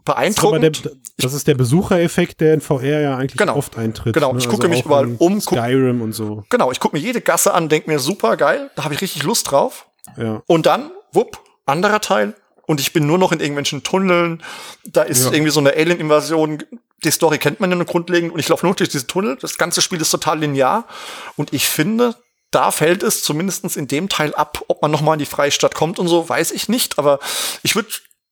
[0.06, 0.64] Beeindruckend.
[0.64, 4.14] Das ist, der, das ist der Besuchereffekt, der in VR ja eigentlich genau, oft eintritt.
[4.14, 4.38] Genau, ne?
[4.38, 5.42] ich gucke also mich überall um.
[5.42, 6.44] Skyrim und so.
[6.50, 9.24] Genau, ich gucke mir jede Gasse an, denke mir, super geil, da habe ich richtig
[9.24, 9.88] Lust drauf.
[10.16, 10.44] Ja.
[10.46, 12.36] Und dann, wupp, anderer Teil,
[12.68, 14.42] und ich bin nur noch in irgendwelchen Tunneln.
[14.86, 15.32] Da ist ja.
[15.32, 16.64] irgendwie so eine Alien-Invasion
[17.06, 19.38] die Story kennt man ja nur grundlegend und ich laufe nur durch diese Tunnel.
[19.40, 20.86] Das ganze Spiel ist total linear
[21.36, 22.16] und ich finde,
[22.52, 26.00] da fällt es zumindest in dem Teil ab, ob man nochmal in die Freistadt kommt
[26.00, 26.98] und so, weiß ich nicht.
[26.98, 27.20] Aber
[27.64, 27.90] ich würde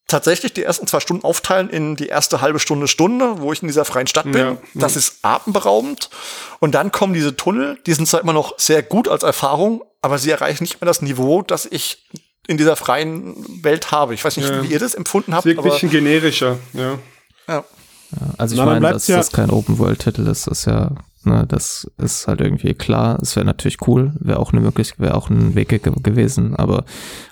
[0.07, 3.67] tatsächlich die ersten zwei Stunden aufteilen in die erste halbe Stunde, Stunde, wo ich in
[3.67, 4.37] dieser freien Stadt bin.
[4.37, 6.09] Ja, das ist atemberaubend.
[6.59, 10.17] Und dann kommen diese Tunnel, die sind zwar immer noch sehr gut als Erfahrung, aber
[10.17, 12.05] sie erreichen nicht mehr das Niveau, das ich
[12.47, 14.13] in dieser freien Welt habe.
[14.13, 14.63] Ich weiß nicht, ja.
[14.63, 15.45] wie ihr das empfunden habt.
[15.45, 16.99] Ist ein bisschen generischer, ja.
[17.47, 17.63] ja.
[18.37, 20.91] Also ich meine, dass das kein Open-World-Titel ist, ist ja
[21.25, 23.17] Ne, das ist halt irgendwie klar.
[23.21, 26.83] Es wäre natürlich cool, wäre auch eine Möglichkeit, wäre auch ein Weg ge gewesen, aber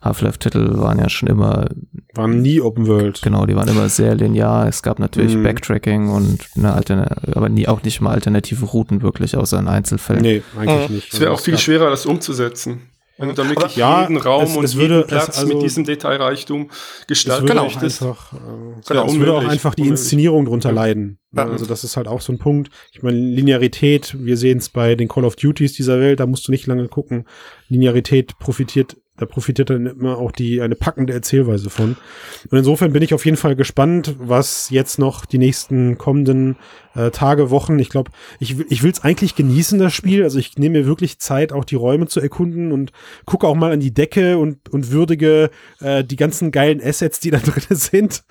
[0.01, 1.67] Half-Life-Titel waren ja schon immer.
[2.13, 3.21] Waren nie Open World.
[3.21, 4.65] Genau, die waren immer sehr linear.
[4.67, 5.43] Es gab natürlich mm.
[5.43, 10.21] Backtracking und eine Alterne aber nie, auch nicht mal alternative Routen wirklich, außer in Einzelfällen.
[10.21, 10.95] Nee, eigentlich mhm.
[10.95, 11.13] nicht.
[11.13, 12.90] Es wäre auch viel schwerer, das umzusetzen.
[13.21, 15.63] Wenn du dann wirklich ja, jeden Raum es, und es würde, jeden Platz also, mit
[15.63, 16.69] diesem Detailreichtum
[17.07, 18.01] gestalten genau, möchtest.
[18.01, 18.37] Einfach, äh,
[18.87, 21.19] genau, es würde auch einfach die Inszenierung drunter leiden.
[21.31, 21.47] Ja.
[21.47, 22.69] Also das ist halt auch so ein Punkt.
[22.91, 26.47] Ich meine, Linearität, wir sehen es bei den Call of Duties dieser Welt, da musst
[26.47, 27.25] du nicht lange gucken.
[27.69, 31.95] Linearität profitiert da profitiert dann immer auch die eine packende Erzählweise von.
[32.49, 36.55] Und insofern bin ich auf jeden Fall gespannt, was jetzt noch die nächsten kommenden
[36.95, 37.77] äh, Tage, Wochen.
[37.77, 38.09] Ich glaube,
[38.39, 40.23] ich, ich will es eigentlich genießen, das Spiel.
[40.23, 42.93] Also ich nehme mir wirklich Zeit, auch die Räume zu erkunden und
[43.25, 45.51] gucke auch mal an die Decke und, und würdige
[45.81, 48.23] äh, die ganzen geilen Assets, die da drin sind.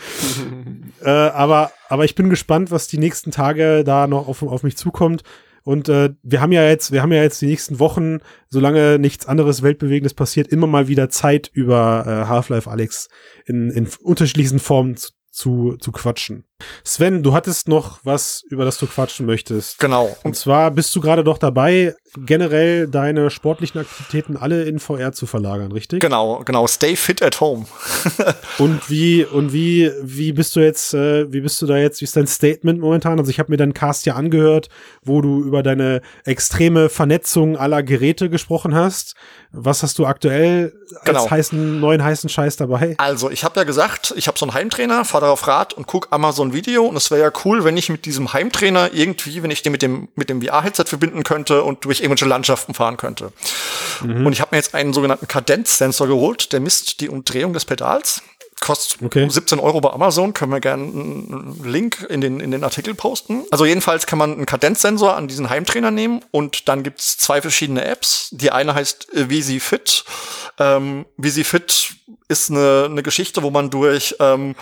[1.05, 4.76] äh, aber, aber ich bin gespannt, was die nächsten Tage da noch auf, auf mich
[4.76, 5.22] zukommt.
[5.62, 9.26] Und äh, wir haben ja jetzt, wir haben ja jetzt die nächsten Wochen, solange nichts
[9.26, 13.08] anderes Weltbewegendes passiert, immer mal wieder Zeit über äh, Half-Life Alex
[13.46, 16.44] in, in unterschiedlichsten Formen zu, zu, zu quatschen.
[16.84, 19.78] Sven, du hattest noch was, über das du quatschen möchtest.
[19.78, 20.16] Genau.
[20.22, 25.26] Und zwar bist du gerade doch dabei, generell deine sportlichen Aktivitäten alle in VR zu
[25.26, 26.00] verlagern, richtig?
[26.00, 26.66] Genau, genau.
[26.66, 27.66] Stay fit at home.
[28.58, 30.94] und wie und wie wie bist du jetzt?
[30.94, 32.00] Äh, wie bist du da jetzt?
[32.00, 33.18] Wie ist dein Statement momentan?
[33.18, 34.68] Also ich habe mir deinen Cast ja angehört,
[35.02, 39.14] wo du über deine extreme Vernetzung aller Geräte gesprochen hast.
[39.52, 41.30] Was hast du aktuell als genau.
[41.30, 42.94] heißen neuen heißen Scheiß dabei?
[42.98, 46.08] Also ich habe ja gesagt, ich habe so einen Heimtrainer, fahre darauf Rad und guck
[46.11, 46.86] Amazon Video.
[46.86, 49.82] Und es wäre ja cool, wenn ich mit diesem Heimtrainer irgendwie, wenn ich den mit
[49.82, 53.32] dem mit dem VR-Headset verbinden könnte und durch irgendwelche Landschaften fahren könnte.
[54.03, 54.26] Mhm.
[54.26, 58.22] Und ich habe mir jetzt einen sogenannten Kadenzsensor geholt, der misst die Umdrehung des Pedals.
[58.61, 59.26] Kostet okay.
[59.26, 63.44] 17 Euro bei Amazon, können wir gerne einen Link in den, in den Artikel posten.
[63.51, 67.86] Also jedenfalls kann man einen Kadenzsensor an diesen Heimtrainer nehmen und dann gibt's zwei verschiedene
[67.86, 68.28] Apps.
[68.32, 70.05] Die eine heißt äh, Visi Fit.
[70.59, 71.94] Ähm, Visi Fit
[72.28, 74.55] ist eine, eine Geschichte, wo man durch ähm,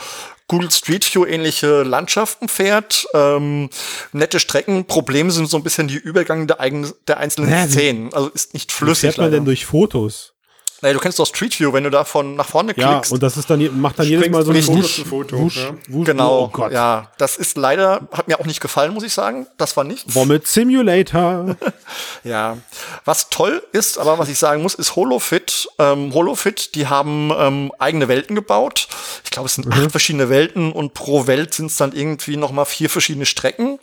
[0.48, 3.68] Google Street View ähnliche Landschaften fährt, ähm,
[4.12, 4.86] nette Strecken.
[4.86, 8.12] Problem sind so ein bisschen die Übergänge der, eigen, der einzelnen ja, Szenen.
[8.14, 9.02] Also ist nicht flüssig.
[9.02, 9.36] Wie fährt man leider.
[9.36, 10.34] denn durch Fotos?
[10.80, 13.10] Naja, du kennst doch Street View, wenn du da von nach vorne klickst.
[13.10, 15.36] Ja, und das ist dann, macht dann jedes Mal so ein Wusch, Foto.
[15.36, 15.74] Wusch, ja.
[15.88, 17.10] Wusch, genau, oh ja.
[17.18, 19.48] Das ist leider, hat mir auch nicht gefallen, muss ich sagen.
[19.56, 20.14] Das war nichts.
[20.14, 21.56] Vomit Simulator.
[22.24, 22.58] ja.
[23.04, 25.68] Was toll ist, aber was ich sagen muss, ist HoloFit.
[25.80, 28.86] Ähm, HoloFit, die haben ähm, eigene Welten gebaut.
[29.24, 29.72] Ich glaube, es sind mhm.
[29.72, 33.80] acht verschiedene Welten und pro Welt sind es dann irgendwie noch mal vier verschiedene Strecken.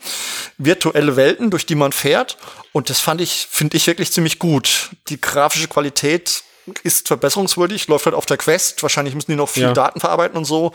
[0.57, 2.37] Virtuelle Welten, durch die man fährt.
[2.71, 4.91] Und das fand ich, finde ich wirklich ziemlich gut.
[5.09, 6.44] Die grafische Qualität
[6.83, 8.81] ist verbesserungswürdig, läuft halt auf der Quest.
[8.81, 9.73] Wahrscheinlich müssen die noch viel ja.
[9.73, 10.71] Daten verarbeiten und so.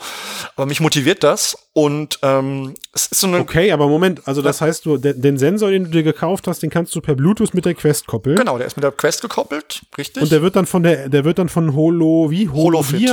[0.55, 1.57] Aber mich motiviert das.
[1.73, 3.39] Und ähm, es ist so eine.
[3.39, 6.61] Okay, aber Moment, also das heißt, du, den, den, Sensor, den du dir gekauft hast,
[6.63, 8.35] den kannst du per Bluetooth mit der Quest koppeln.
[8.35, 10.23] Genau, der ist mit der Quest gekoppelt, richtig.
[10.23, 12.49] Und der wird dann von der, der wird dann von Holo, wie?
[12.49, 13.09] Holo Holofit.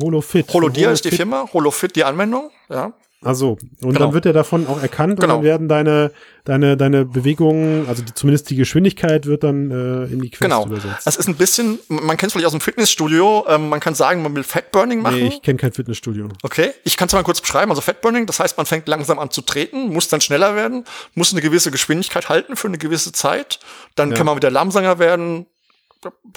[0.00, 0.52] Holofit.
[0.52, 2.92] Holodia Holo ist die Firma, Holofit die Anwendung, ja.
[3.24, 3.98] Also und genau.
[3.98, 5.36] dann wird er davon auch erkannt genau.
[5.36, 6.10] und dann werden deine
[6.44, 10.66] deine deine Bewegungen, also die, zumindest die Geschwindigkeit wird dann äh, in die Quest genau.
[10.66, 11.06] übersetzt.
[11.06, 14.22] Das ist ein bisschen, man kennt es vielleicht aus dem Fitnessstudio, ähm, man kann sagen,
[14.22, 15.16] man will Fatburning machen.
[15.16, 16.28] Nee, ich kenne kein Fitnessstudio.
[16.42, 17.70] Okay, ich kann es mal kurz beschreiben.
[17.70, 21.32] Also Fatburning, das heißt, man fängt langsam an zu treten, muss dann schneller werden, muss
[21.32, 23.60] eine gewisse Geschwindigkeit halten für eine gewisse Zeit,
[23.94, 24.16] dann ja.
[24.16, 25.46] kann man wieder langsamer werden,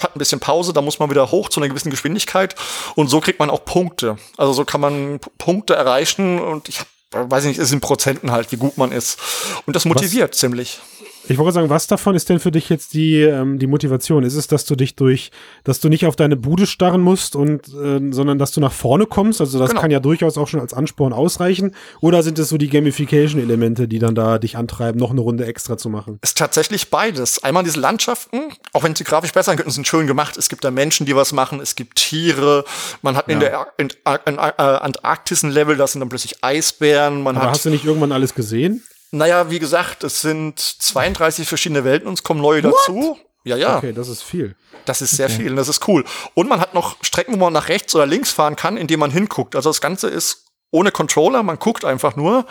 [0.00, 2.54] hat ein bisschen Pause, da muss man wieder hoch zu einer gewissen Geschwindigkeit
[2.94, 4.16] und so kriegt man auch Punkte.
[4.36, 6.86] Also so kann man Punkte erreichen und ich hab,
[7.30, 9.18] weiß nicht, ist in Prozenten halt, wie gut man ist.
[9.66, 10.38] Und das motiviert Was?
[10.38, 10.80] ziemlich.
[11.28, 14.22] Ich wollte sagen, was davon ist denn für dich jetzt die, ähm, die Motivation?
[14.22, 15.32] Ist es, dass du dich durch,
[15.64, 19.06] dass du nicht auf deine Bude starren musst und, äh, sondern dass du nach vorne
[19.06, 19.40] kommst?
[19.40, 19.80] Also das genau.
[19.80, 21.74] kann ja durchaus auch schon als Ansporn ausreichen.
[22.00, 25.76] Oder sind es so die Gamification-Elemente, die dann da dich antreiben, noch eine Runde extra
[25.76, 26.18] zu machen?
[26.22, 27.42] Ist tatsächlich beides.
[27.42, 30.36] Einmal diese Landschaften, auch wenn sie grafisch besser sein könnten, sind schön gemacht.
[30.36, 31.60] Es gibt da Menschen, die was machen.
[31.60, 32.64] Es gibt Tiere.
[33.02, 33.34] Man hat ja.
[33.34, 37.22] in der in, in, in, äh, Antarktis ein Level, da sind dann plötzlich Eisbären.
[37.22, 38.82] Man Aber hat hast du nicht irgendwann alles gesehen?
[39.10, 42.74] Naja, wie gesagt, es sind 32 verschiedene Welten und es kommen neue What?
[42.74, 43.18] dazu.
[43.44, 43.76] Ja, ja.
[43.78, 44.56] Okay, das ist viel.
[44.86, 45.36] Das ist sehr okay.
[45.36, 46.04] viel und das ist cool.
[46.34, 49.10] Und man hat noch Strecken, wo man nach rechts oder links fahren kann, indem man
[49.10, 49.54] hinguckt.
[49.54, 52.44] Also das Ganze ist ohne Controller, man guckt einfach nur.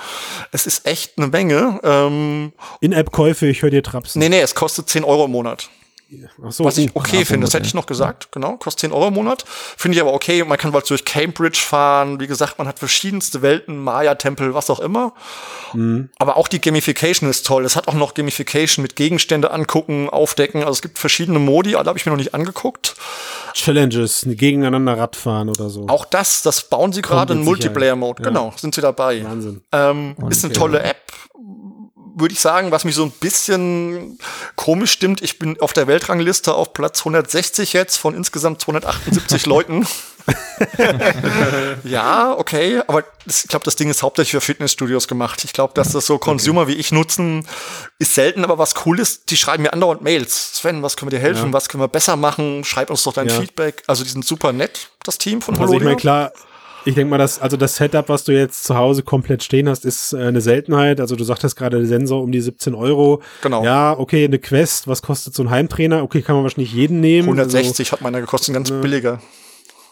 [0.51, 1.79] Es ist echt eine Menge.
[1.83, 4.19] Ähm, In-App-Käufe, ich höre dir Trapsen.
[4.19, 5.69] Nee, nee, es kostet 10 Euro im Monat.
[6.49, 9.13] So, was ich okay finde, das hätte ich noch gesagt, genau, kostet 10 Euro im
[9.15, 9.43] Monat.
[9.47, 13.41] Finde ich aber okay, man kann bald durch Cambridge fahren, wie gesagt, man hat verschiedenste
[13.41, 15.13] Welten, Maya-Tempel, was auch immer.
[15.73, 16.09] Mhm.
[16.17, 17.65] Aber auch die Gamification ist toll.
[17.65, 21.87] Es hat auch noch Gamification mit Gegenstände angucken, aufdecken, also es gibt verschiedene Modi, alle
[21.87, 22.95] habe ich mir noch nicht angeguckt.
[23.53, 25.87] Challenges, gegeneinander Radfahren oder so.
[25.87, 28.29] Auch das, das bauen sie gerade in Multiplayer-Mode, ja.
[28.29, 29.23] genau, sind sie dabei.
[29.23, 29.61] Wahnsinn.
[29.71, 31.13] Ähm, ist eine tolle App,
[32.15, 34.17] würde ich sagen, was mich so ein bisschen
[34.55, 35.21] komisch stimmt.
[35.21, 39.85] Ich bin auf der Weltrangliste auf Platz 160 jetzt von insgesamt 278 Leuten.
[41.83, 45.43] ja, okay, aber das, ich glaube, das Ding ist hauptsächlich für Fitnessstudios gemacht.
[45.43, 46.71] Ich glaube, dass das so Consumer okay.
[46.71, 47.45] wie ich nutzen,
[47.99, 50.55] ist selten, aber was cool ist, die schreiben mir andauernd Mails.
[50.55, 51.47] Sven, was können wir dir helfen?
[51.47, 51.53] Ja.
[51.53, 52.63] Was können wir besser machen?
[52.63, 53.39] Schreib uns doch dein ja.
[53.39, 53.83] Feedback.
[53.87, 55.73] Also, die sind super nett, das Team von Holodia.
[55.73, 56.31] Also, ich meine, klar,
[56.85, 59.85] ich denke mal, dass, also das Setup, was du jetzt zu Hause komplett stehen hast,
[59.85, 61.01] ist äh, eine Seltenheit.
[61.01, 63.21] Also du sagtest gerade, der Sensor um die 17 Euro.
[63.41, 63.63] Genau.
[63.63, 66.03] Ja, okay, eine Quest, was kostet so ein Heimtrainer?
[66.03, 67.27] Okay, kann man wahrscheinlich jeden nehmen.
[67.27, 69.19] 160 also, hat meiner gekostet, ganz ne, billiger.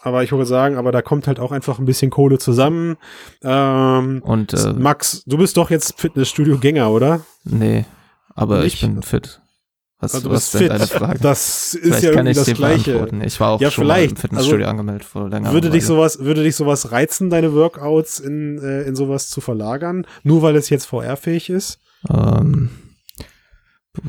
[0.02, 2.96] Aber ich würde sagen, aber da kommt halt auch einfach ein bisschen Kohle zusammen.
[3.42, 7.22] Ähm, Und äh, Max, du bist doch jetzt Fitnessstudio-Gänger, oder?
[7.44, 7.86] Nee,
[8.34, 8.74] aber Nicht?
[8.74, 9.40] ich bin fit.
[10.04, 11.18] Was, also was sind deine Fragen?
[11.20, 13.08] Das ist vielleicht ja irgendwie das Gleiche.
[13.24, 14.10] Ich war auch ja, schon vielleicht.
[14.10, 15.52] mal im Fitnessstudio also, angemeldet vor länger.
[15.52, 20.06] Würde dich sowas, würde dich sowas reizen, deine Workouts in, äh, in sowas zu verlagern?
[20.22, 21.80] Nur weil es jetzt VR-fähig ist?
[22.10, 22.70] Ähm,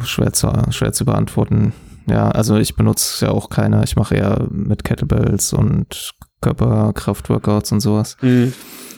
[0.03, 1.73] schwer zu, schwer zu beantworten.
[2.07, 6.13] Ja, also ich benutze ja auch keine, ich mache ja mit Kettlebells und
[6.45, 8.17] Körperkraft-Workouts und sowas.
[8.21, 8.53] Mhm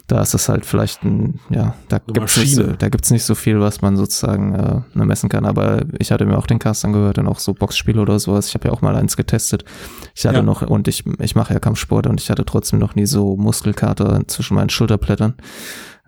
[0.07, 3.25] da ist es halt vielleicht ein, ja, da gibt es nicht, so, da gibt's nicht
[3.25, 5.45] so viel, was man sozusagen äh, messen kann.
[5.45, 8.47] Aber ich hatte mir auch den Cast angehört und auch so Boxspiele oder sowas.
[8.47, 9.65] Ich habe ja auch mal eins getestet.
[10.15, 10.43] Ich hatte ja.
[10.43, 14.21] noch, und ich, ich mache ja Kampfsport und ich hatte trotzdem noch nie so Muskelkater
[14.27, 15.35] zwischen meinen Schulterblättern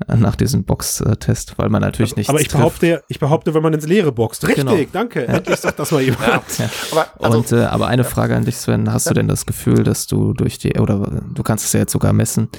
[0.08, 2.30] nach diesem Box-Test, weil man natürlich nicht.
[2.30, 4.48] Aber ich behaupte, ich behaupte, wenn man ins Leere boxt.
[4.48, 4.78] Richtig, genau.
[4.92, 5.22] danke.
[5.22, 5.34] Ja.
[5.34, 6.24] Endlich sagt das mal jemand.
[6.24, 6.66] Ja.
[6.66, 6.70] Ja.
[6.92, 8.92] Aber, also, Und, äh, aber eine Frage an dich, Sven.
[8.92, 11.92] Hast du denn das Gefühl, dass du durch die, oder du kannst es ja jetzt
[11.92, 12.50] sogar messen,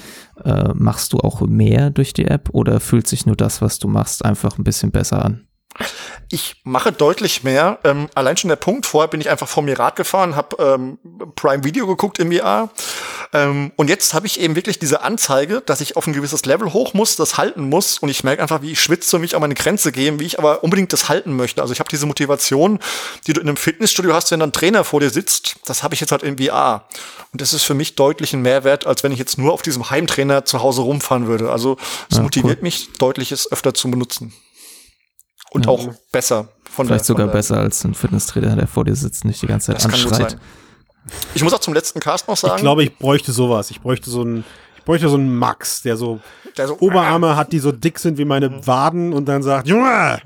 [0.43, 3.87] äh, machst du auch mehr durch die App oder fühlt sich nur das, was du
[3.87, 5.47] machst, einfach ein bisschen besser an?
[6.29, 7.79] Ich mache deutlich mehr.
[7.83, 10.97] Ähm, allein schon der Punkt, vorher bin ich einfach vor mir Rad gefahren, habe ähm,
[11.35, 12.69] Prime Video geguckt im VR.
[13.33, 16.73] Ähm, und jetzt habe ich eben wirklich diese Anzeige, dass ich auf ein gewisses Level
[16.73, 17.99] hoch muss, das halten muss.
[17.99, 20.39] Und ich merke einfach, wie ich schwitze und mich an meine Grenze gehe, wie ich
[20.39, 21.61] aber unbedingt das halten möchte.
[21.61, 22.79] Also ich habe diese Motivation,
[23.27, 25.55] die du in einem Fitnessstudio hast, wenn dann ein Trainer vor dir sitzt.
[25.65, 26.85] Das habe ich jetzt halt im VR.
[27.31, 29.89] Und das ist für mich deutlich ein Mehrwert, als wenn ich jetzt nur auf diesem
[29.89, 31.51] Heimtrainer zu Hause rumfahren würde.
[31.51, 31.77] Also
[32.09, 32.63] es ja, motiviert cool.
[32.63, 34.33] mich deutlich, es öfter zu benutzen.
[35.51, 35.71] Und ja.
[35.71, 36.47] auch besser.
[36.63, 39.47] Von Vielleicht der, sogar der, besser als ein Fitnesstrainer, der vor dir sitzt, nicht die
[39.47, 40.37] ganze Zeit anschreit.
[41.33, 42.55] Ich muss auch zum letzten Cast noch sagen.
[42.55, 43.69] Ich glaube, ich bräuchte sowas.
[43.69, 44.45] Ich bräuchte so einen,
[44.77, 46.21] ich bräuchte so einen Max, der so,
[46.57, 48.65] der so Oberarme hat, die so dick sind wie meine.
[48.65, 50.21] Waden und dann sagt, Junge,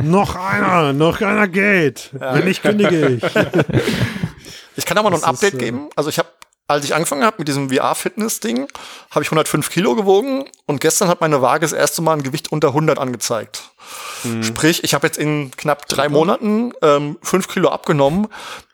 [0.00, 2.12] noch einer, noch einer geht.
[2.20, 2.34] Ja.
[2.34, 3.24] Wenn nicht, kündige ich.
[4.76, 5.88] Ich kann aber noch ein Update ist, äh, geben.
[5.96, 6.28] Also ich habe
[6.70, 8.68] als ich angefangen habe mit diesem VR-Fitness-Ding,
[9.10, 12.52] habe ich 105 Kilo gewogen und gestern hat meine Waage das erste Mal ein Gewicht
[12.52, 13.70] unter 100 angezeigt.
[14.22, 14.44] Mhm.
[14.44, 18.28] Sprich, ich habe jetzt in knapp drei Monaten ähm, fünf Kilo abgenommen.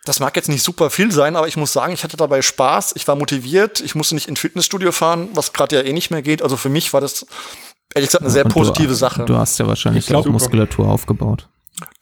[0.04, 2.92] Das mag jetzt nicht super viel sein, aber ich muss sagen, ich hatte dabei Spaß,
[2.96, 6.22] ich war motiviert, ich musste nicht ins Fitnessstudio fahren, was gerade ja eh nicht mehr
[6.22, 6.42] geht.
[6.42, 7.26] Also für mich war das
[7.94, 9.24] ehrlich gesagt eine sehr positive du, Sache.
[9.24, 11.48] Du hast ja wahrscheinlich glaub, auch Muskulatur aufgebaut.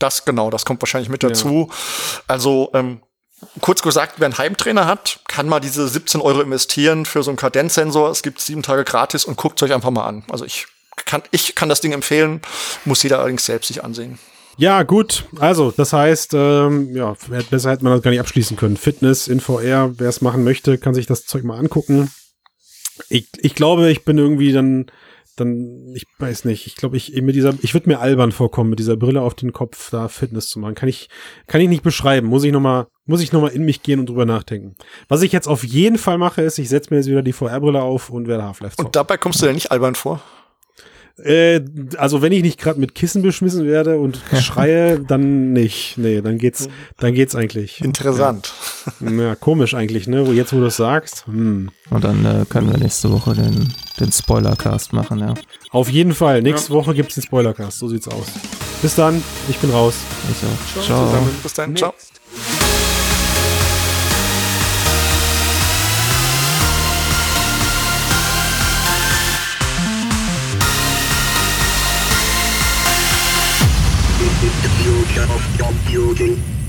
[0.00, 1.68] Das genau, das kommt wahrscheinlich mit dazu.
[1.70, 1.76] Ja.
[2.26, 3.00] Also ähm,
[3.60, 7.36] kurz gesagt, wer einen Heimtrainer hat, kann mal diese 17 Euro investieren für so einen
[7.36, 8.10] Kadenzsensor.
[8.10, 10.24] Es gibt sieben Tage gratis und guckt euch einfach mal an.
[10.30, 10.66] Also ich
[11.04, 12.40] kann, ich kann das Ding empfehlen,
[12.84, 14.18] muss jeder allerdings selbst sich ansehen.
[14.56, 15.24] Ja, gut.
[15.40, 17.16] Also, das heißt, ähm, ja,
[17.50, 18.76] besser hätte man das gar nicht abschließen können.
[18.76, 22.10] Fitness in VR, wer es machen möchte, kann sich das Zeug mal angucken.
[23.08, 24.86] Ich, ich glaube, ich bin irgendwie dann
[25.36, 28.78] dann, ich weiß nicht, ich glaube, ich mit dieser, ich würde mir albern vorkommen, mit
[28.78, 30.74] dieser Brille auf den Kopf da Fitness zu machen.
[30.74, 31.08] Kann ich,
[31.46, 32.28] kann ich nicht beschreiben.
[32.28, 34.74] Muss ich nochmal, muss ich nochmal in mich gehen und drüber nachdenken.
[35.08, 37.82] Was ich jetzt auf jeden Fall mache, ist, ich setze mir jetzt wieder die VR-Brille
[37.82, 40.22] auf und werde Half-Life Und dabei kommst du ja nicht albern vor?
[41.22, 41.60] Äh,
[41.96, 45.96] also wenn ich nicht gerade mit Kissen beschmissen werde und schreie, dann nicht.
[45.96, 47.80] Nee, dann geht's, dann geht's eigentlich.
[47.82, 48.52] Interessant.
[49.00, 50.26] Ja, ja komisch eigentlich, ne?
[50.26, 51.26] Wo jetzt, wo du es sagst.
[51.26, 51.70] Hm.
[51.90, 55.34] Und dann äh, können wir nächste Woche den, den Spoilercast machen, ja.
[55.70, 56.42] Auf jeden Fall.
[56.42, 56.78] Nächste ja.
[56.78, 57.78] Woche gibt's den Spoilercast.
[57.78, 58.26] So sieht's aus.
[58.82, 59.22] Bis dann.
[59.48, 59.94] Ich bin raus.
[60.30, 60.84] Ich auch.
[60.84, 61.08] Ciao.
[61.10, 61.28] Ciao.
[61.42, 61.76] Bis dann.
[61.76, 61.94] Ciao.
[75.24, 75.60] yourself,
[75.90, 76.63] you're building.